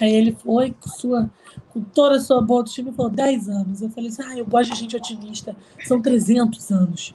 [0.00, 1.30] Aí ele foi com, sua,
[1.70, 3.80] com toda a sua boa autoestima e falou 10 anos.
[3.80, 5.56] Eu falei assim, ah, eu gosto de gente otimista,
[5.86, 7.14] são 300 anos.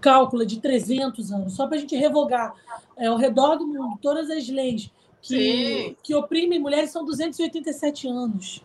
[0.00, 2.52] Cálculo de 300 anos, só para a gente revogar
[2.96, 4.90] é, ao redor do mundo todas as leis
[5.22, 8.62] que, que oprimem mulheres são 287 anos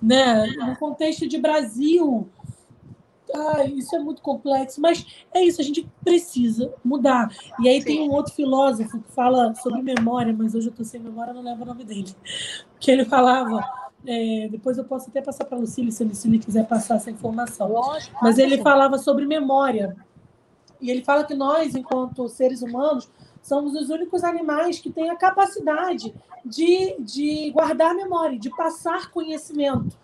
[0.00, 0.46] né?
[0.46, 2.28] No contexto de Brasil,
[3.34, 7.30] ah, isso é muito complexo, mas é isso, a gente precisa mudar.
[7.60, 7.86] E aí Sim.
[7.86, 11.42] tem um outro filósofo que fala sobre memória, mas hoje eu estou sem memória, não
[11.42, 12.14] lembro o nome dele,
[12.78, 13.62] que ele falava.
[14.06, 17.10] É, depois eu posso até passar para a Lucília, se a Lucília quiser passar essa
[17.10, 17.70] informação.
[17.70, 19.94] Lógico, mas ele falava sobre memória.
[20.80, 23.10] E ele fala que nós, enquanto seres humanos,
[23.42, 26.14] somos os únicos animais que têm a capacidade
[26.44, 29.96] de, de guardar memória, de passar conhecimento.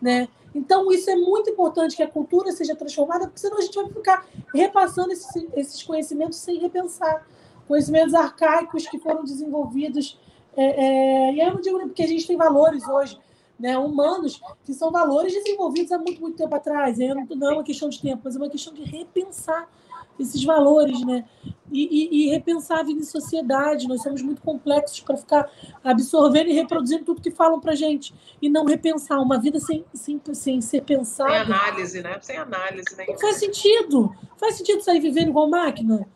[0.00, 0.28] Né?
[0.54, 3.88] Então, isso é muito importante que a cultura seja transformada, porque senão a gente vai
[3.88, 7.26] ficar repassando esses, esses conhecimentos sem repensar.
[7.66, 10.18] Conhecimentos arcaicos que foram desenvolvidos.
[10.54, 13.18] É, é, e aí eu não digo porque a gente tem valores hoje
[13.58, 16.98] né, humanos, que são valores desenvolvidos há muito, muito tempo atrás.
[16.98, 19.68] Não, não é uma questão de tempo, mas é uma questão de repensar
[20.18, 21.24] esses valores, né?
[21.70, 23.88] E, e, e, repensar a vida em sociedade.
[23.88, 25.50] Nós somos muito complexos para ficar
[25.82, 30.20] absorvendo e reproduzindo tudo que falam para gente e não repensar uma vida sem, sem,
[30.34, 31.30] sem ser pensada.
[31.30, 32.18] Sem análise, né?
[32.20, 32.94] Sem análise.
[32.96, 33.06] Né?
[33.08, 34.14] Não faz sentido.
[34.36, 36.06] Faz sentido sair vivendo igual máquina?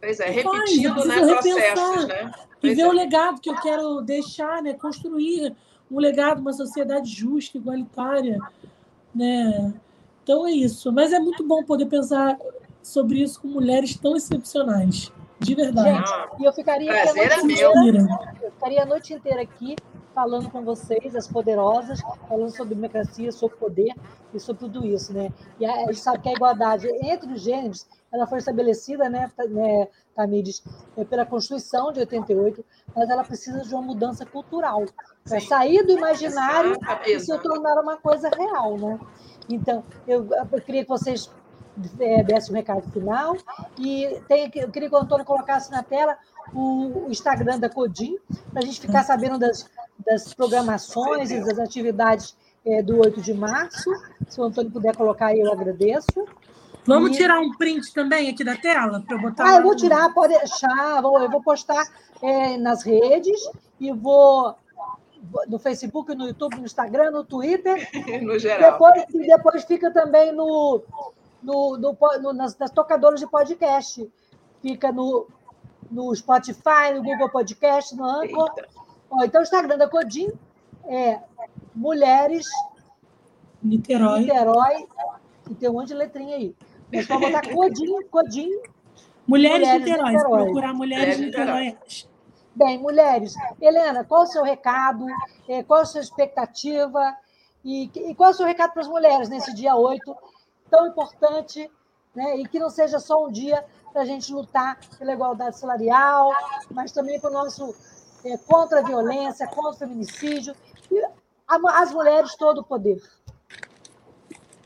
[0.00, 2.32] Pois é, repetindo né, processos, né?
[2.62, 2.88] e ver é.
[2.88, 4.74] o legado que eu quero deixar, né?
[4.74, 5.54] Construir
[5.90, 8.38] um legado, uma sociedade justa, igualitária,
[9.14, 9.74] né?
[10.22, 10.92] Então é isso.
[10.92, 12.36] Mas é muito bom poder pensar
[12.82, 15.12] sobre isso com mulheres tão excepcionais.
[15.38, 16.08] De verdade.
[16.08, 18.06] Gente, e eu ficaria aqui a noite inteira,
[18.42, 19.76] eu ficaria a noite inteira aqui
[20.14, 23.94] falando com vocês, as poderosas, falando sobre democracia, sobre poder
[24.32, 25.30] e sobre tudo isso, né?
[25.58, 29.88] E a, gente sabe que a igualdade entre os gêneros, ela foi estabelecida, né, né
[30.14, 30.62] Tamires,
[30.96, 32.64] é, pela Constituição de 88,
[32.94, 34.84] mas ela precisa de uma mudança cultural
[35.24, 36.76] para sair do imaginário
[37.06, 39.00] e se tornar uma coisa real, né?
[39.48, 41.30] Então, eu, eu queria que vocês
[42.00, 43.36] é, desse o um recado final.
[43.78, 46.16] E tem, eu queria que o Antônio colocasse na tela
[46.52, 48.18] o, o Instagram da Codim,
[48.52, 49.68] para a gente ficar sabendo das,
[50.04, 53.90] das programações e das atividades é, do 8 de março.
[54.28, 56.26] Se o Antônio puder colocar aí, eu agradeço.
[56.86, 57.16] Vamos e...
[57.16, 59.44] tirar um print também aqui da tela para botar.
[59.46, 61.00] Ah, eu vou tirar, pode deixar.
[61.00, 61.82] Vou, eu vou postar
[62.20, 63.40] é, nas redes
[63.80, 64.54] e vou
[65.48, 67.88] no Facebook, no YouTube, no Instagram, no Twitter.
[68.22, 68.72] no geral.
[68.72, 70.82] Depois, e depois fica também no,
[71.42, 74.10] no, no, no nas, nas, tocadoras de podcast.
[74.60, 75.26] Fica no,
[75.90, 78.50] no Spotify, no Google Podcast, no Anchor.
[79.10, 80.30] Ó, então, o Instagram da Codim
[80.84, 81.20] é
[81.74, 82.46] Mulheres
[83.62, 84.20] Niterói.
[84.20, 84.86] Niterói.
[85.50, 86.54] E tem um monte de letrinha aí.
[86.92, 88.50] Mas pode botar Codim, Codim.
[89.26, 90.12] Mulheres, Mulheres Niterói.
[90.12, 90.44] Niterói.
[90.44, 91.78] Procurar Mulheres Niterói.
[92.54, 95.06] Bem, mulheres, Helena, qual o seu recado?
[95.48, 97.16] É, qual a sua expectativa?
[97.64, 100.14] E, e qual é o seu recado para as mulheres nesse dia 8
[100.72, 101.70] tão importante,
[102.14, 102.38] né?
[102.38, 103.62] e que não seja só um dia
[103.92, 106.32] para a gente lutar pela igualdade salarial,
[106.70, 107.74] mas também para o nosso
[108.24, 110.56] é, contra a violência, contra o feminicídio,
[110.90, 110.98] e
[111.46, 113.02] as mulheres todo o poder.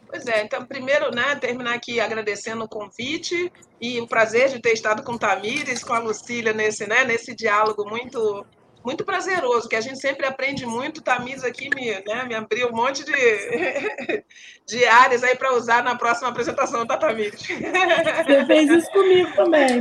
[0.09, 4.73] Pois é, então, primeiro, né, terminar aqui agradecendo o convite e o prazer de ter
[4.73, 8.47] estado com Tamires, com a Lucília nesse, né, nesse diálogo muito
[8.87, 11.03] muito prazeroso, que a gente sempre aprende muito.
[11.03, 13.13] Tamires aqui me, né, me abriu um monte de,
[14.65, 17.43] de áreas aí para usar na próxima apresentação da Tamires.
[17.43, 19.81] Você fez isso comigo também.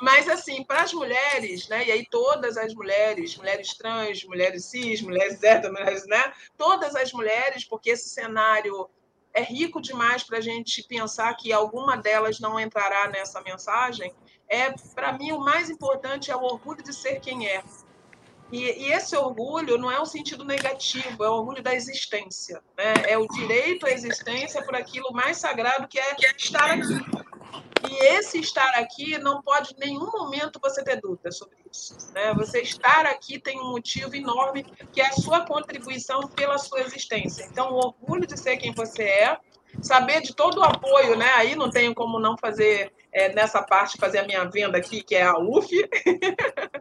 [0.00, 5.02] Mas, assim, para as mulheres, né, e aí todas as mulheres, mulheres trans, mulheres cis,
[5.02, 8.88] mulheres hétero, mulheres, né, todas as mulheres, porque esse cenário
[9.34, 14.10] é rico demais para a gente pensar que alguma delas não entrará nessa mensagem,
[14.48, 17.62] é para mim o mais importante é o orgulho de ser quem é,
[18.52, 22.62] e, e, esse orgulho não é um sentido negativo, é o orgulho da existência.
[22.76, 22.94] Né?
[23.08, 27.26] É o direito à existência por aquilo mais sagrado que é estar aqui.
[27.90, 31.96] E esse estar aqui não pode em nenhum momento você ter dúvida sobre isso.
[32.12, 32.32] Né?
[32.34, 37.46] Você estar aqui tem um motivo enorme, que é a sua contribuição pela sua existência.
[37.50, 39.38] Então, o orgulho de ser quem você é,
[39.82, 41.30] saber de todo o apoio, né?
[41.34, 45.14] Aí não tenho como não fazer é, nessa parte, fazer a minha venda aqui, que
[45.14, 45.68] é a UF,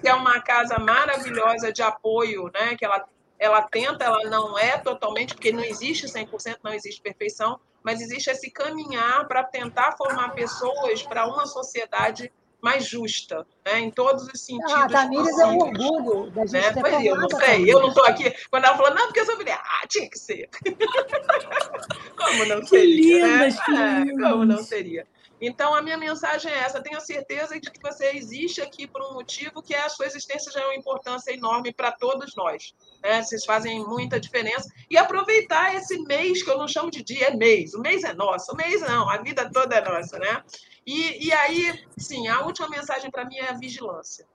[0.00, 2.76] que é uma casa maravilhosa de apoio, né?
[2.76, 3.04] Que ela,
[3.38, 8.30] ela tenta, ela não é totalmente, porque não existe 100%, não existe perfeição, mas existe
[8.30, 13.78] esse caminhar para tentar formar pessoas para uma sociedade mais justa, né?
[13.78, 14.72] em todos os sentidos.
[14.72, 16.72] Ah, Tamires é um orgulho da gente né?
[16.72, 18.34] ter Mas eu não sei, eu não estou aqui.
[18.50, 20.48] Quando ela falou, não, porque eu sou mulher, ah, tinha que ser.
[22.16, 23.26] como não seria?
[23.26, 24.06] Lindas, né?
[24.08, 25.06] é, como não seria?
[25.40, 29.14] Então, a minha mensagem é essa: tenha certeza de que você existe aqui por um
[29.14, 32.74] motivo que é a sua existência já é uma importância enorme para todos nós.
[33.02, 33.22] Né?
[33.22, 34.68] Vocês fazem muita diferença.
[34.90, 37.74] E aproveitar esse mês, que eu não chamo de dia, é mês.
[37.74, 38.52] O mês é nosso.
[38.52, 40.18] O mês não, a vida toda é nossa.
[40.18, 40.42] Né?
[40.86, 44.26] E, e aí, sim, a última mensagem para mim é a vigilância.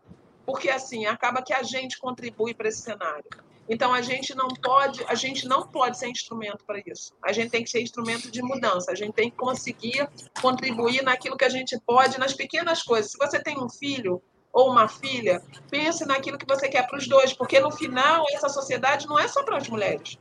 [0.45, 3.25] Porque, assim, acaba que a gente contribui para esse cenário.
[3.68, 7.14] Então a gente não pode, a gente não pode ser instrumento para isso.
[7.24, 8.91] A gente tem que ser instrumento de mudança.
[8.91, 10.07] A gente tem que conseguir
[10.41, 13.11] contribuir naquilo que a gente pode, nas pequenas coisas.
[13.11, 17.07] Se você tem um filho ou uma filha, pense naquilo que você quer para os
[17.07, 20.18] dois, porque no final essa sociedade não é só para as mulheres.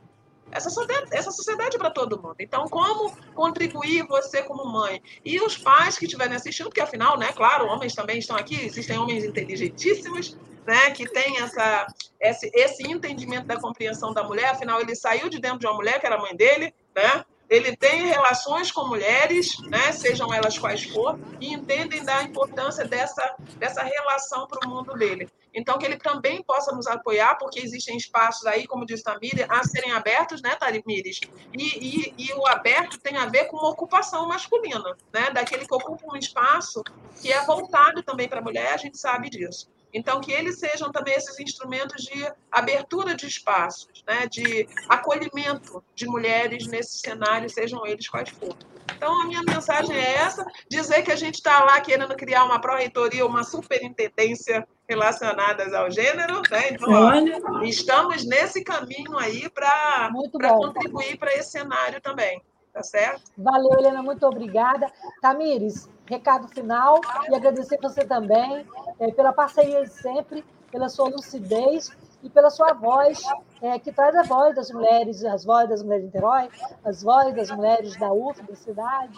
[0.53, 2.35] Essa sociedade, essa sociedade é para todo mundo.
[2.39, 5.01] Então, como contribuir você como mãe?
[5.25, 8.97] E os pais que estiverem assistindo, porque afinal, né, claro, homens também estão aqui, existem
[8.97, 11.87] homens inteligentíssimos, né, que tem essa,
[12.19, 15.99] esse, esse entendimento da compreensão da mulher, afinal, ele saiu de dentro de uma mulher,
[15.99, 17.25] que era mãe dele, né?
[17.49, 23.35] Ele tem relações com mulheres, né, sejam elas quais for, e entendem da importância dessa,
[23.57, 25.29] dessa relação para o mundo dele.
[25.53, 29.63] Então, que ele também possa nos apoiar, porque existem espaços aí, como disse Tamires, a
[29.63, 31.19] serem abertos, né, Tamires?
[31.53, 35.29] E, e, e, o aberto tem a ver com uma ocupação masculina, né?
[35.31, 36.83] Daquele que ocupa um espaço
[37.21, 39.69] que é voltado também para a mulher, a gente sabe disso.
[39.93, 44.27] Então, que eles sejam também esses instrumentos de abertura de espaços, né?
[44.27, 48.57] de acolhimento de mulheres nesse cenário, sejam eles quais forem.
[48.95, 52.59] Então, a minha mensagem é essa: dizer que a gente está lá querendo criar uma
[52.59, 56.69] pró-reitoria, uma superintendência relacionadas ao gênero, né?
[56.71, 60.09] Então, ó, estamos nesse caminho aí para
[60.55, 62.41] contribuir para esse cenário também.
[62.73, 63.21] Tá certo?
[63.37, 64.91] Valeu, Helena, muito obrigada.
[65.21, 66.99] Tamires, recado final
[67.29, 68.65] e agradecer você também
[68.99, 71.91] é, pela parceria de sempre, pela sua lucidez
[72.23, 73.21] e pela sua voz,
[73.61, 76.49] é, que traz a voz das mulheres, as vozes das mulheres de Niterói,
[76.83, 79.17] as vozes das mulheres da UF, da cidade.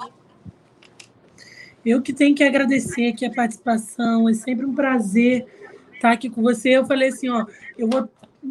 [1.85, 5.45] Eu que tenho que agradecer aqui a participação, é sempre um prazer
[5.93, 6.71] estar aqui com você.
[6.71, 7.45] Eu falei assim, ó,
[7.77, 8.09] eu vou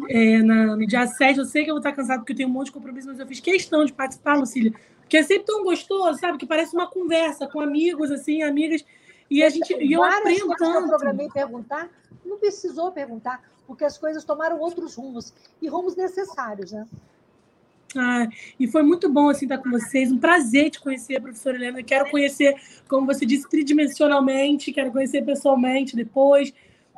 [0.09, 2.49] é, na, no dia 7, eu sei que eu vou estar cansado porque eu tenho
[2.49, 4.73] um monte de compromisso, mas eu fiz questão de participar, Lucília,
[5.05, 6.39] porque é sempre tão gostoso, sabe?
[6.39, 8.83] Que parece uma conversa com amigos, assim, amigas,
[9.29, 10.79] e a gente e eu aprendo tanto.
[10.79, 11.89] Eu programei perguntar,
[12.25, 15.31] não precisou perguntar, porque as coisas tomaram outros rumos,
[15.61, 16.87] e rumos necessários, né?
[17.95, 18.27] Ah,
[18.59, 20.11] e foi muito bom assim estar com vocês.
[20.11, 21.81] Um prazer te conhecer, professora Helena.
[21.81, 22.55] Quero conhecer,
[22.89, 26.51] como você disse, tridimensionalmente, quero conhecer pessoalmente depois.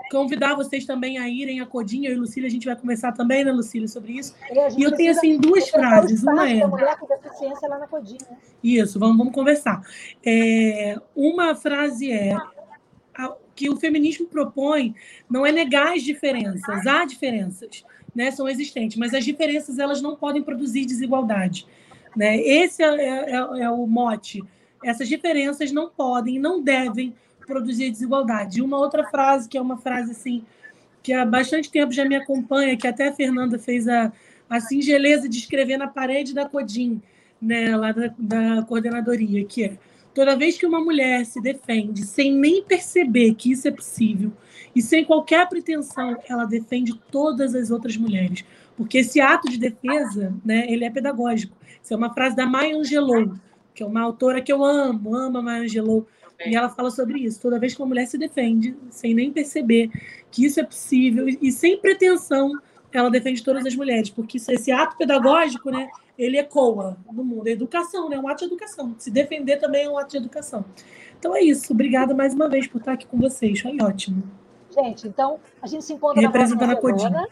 [0.09, 3.43] Convidar vocês também a irem a Codinha, eu e Lucília, a gente vai conversar também,
[3.43, 4.35] né, Lucília, sobre isso.
[4.77, 6.23] E, eu tenho, assim, duas frases.
[6.23, 6.65] Uma é...
[6.65, 8.19] mulher com deficiência lá na Codinha.
[8.63, 9.81] Isso, vamos, vamos conversar.
[10.25, 12.35] É, uma frase é
[13.57, 14.93] que o feminismo propõe
[15.27, 17.83] não é negar as diferenças, há diferenças,
[18.15, 21.67] né, são existentes, mas as diferenças elas não podem produzir desigualdade.
[22.15, 22.37] Né?
[22.37, 24.43] Esse é, é, é, é o mote.
[24.83, 27.15] Essas diferenças não podem, não devem
[27.47, 28.59] produzir desigualdade.
[28.59, 30.43] E uma outra frase, que é uma frase assim,
[31.01, 34.11] que há bastante tempo já me acompanha, que até a Fernanda fez a,
[34.49, 37.01] a singeleza de escrever na parede da Codim,
[37.41, 39.77] né, lá da, da coordenadoria, que é
[40.13, 44.31] toda vez que uma mulher se defende sem nem perceber que isso é possível
[44.75, 48.43] e sem qualquer pretensão, ela defende todas as outras mulheres.
[48.75, 51.55] Porque esse ato de defesa, né, ele é pedagógico.
[51.81, 53.33] Isso é uma frase da Maya Angelou,
[53.73, 56.07] que é uma autora que eu amo, amo a Maya Angelou.
[56.45, 57.41] E ela fala sobre isso.
[57.41, 59.89] Toda vez que uma mulher se defende, sem nem perceber
[60.31, 62.51] que isso é possível e sem pretensão,
[62.91, 67.47] ela defende todas as mulheres, porque esse ato pedagógico, né, ele ecoa no mundo.
[67.47, 68.95] É educação, né, é um ato de educação.
[68.97, 70.63] Se defender também é um ato de educação.
[71.19, 71.73] Então é isso.
[71.73, 73.59] Obrigada mais uma vez por estar aqui com vocês.
[73.59, 74.23] Foi ótimo.
[74.71, 77.27] Gente, então a gente se encontra na próxima semana.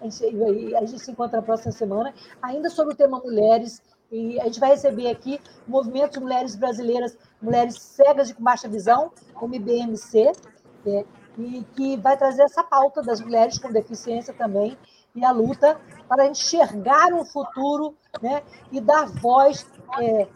[0.00, 3.82] A gente, a gente se encontra na próxima semana, ainda sobre o tema mulheres.
[4.10, 8.68] E a gente vai receber aqui o Movimento de Mulheres Brasileiras, Mulheres Cegas de Baixa
[8.68, 9.10] Visão,
[9.40, 10.32] MBMC,
[10.86, 11.04] é,
[11.38, 14.76] e que vai trazer essa pauta das mulheres com deficiência também,
[15.14, 19.66] e a luta para enxergar um futuro né, e dar voz
[19.98, 20.28] é,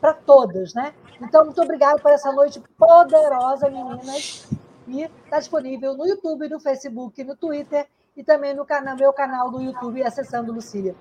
[0.00, 0.74] para todas.
[0.74, 0.92] Né?
[1.20, 4.48] Então, muito obrigada por essa noite poderosa, meninas.
[4.88, 7.86] E está disponível no YouTube, no Facebook, no Twitter
[8.16, 10.94] e também no canal, meu canal do YouTube, Acessando Lucília.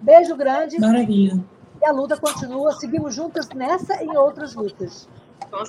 [0.00, 0.78] Beijo grande.
[0.80, 1.38] Maravilha.
[1.80, 2.72] E a luta continua.
[2.72, 5.08] Seguimos juntas nessa e em outras lutas.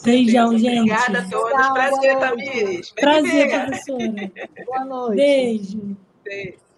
[0.04, 0.92] Beijão, gente.
[0.92, 1.52] Obrigada a todos.
[1.52, 2.92] Tchau, Prazer, Tamires.
[2.92, 4.32] Prazer, professora.
[4.66, 5.16] Boa noite.
[5.16, 5.98] Beijo.
[6.24, 6.72] Beijo.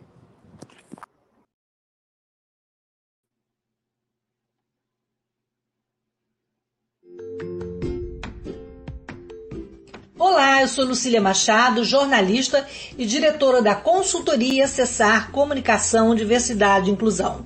[10.17, 12.65] Olá, eu sou Lucília Machado, jornalista
[12.97, 17.45] e diretora da consultoria Cessar Comunicação, Diversidade e Inclusão.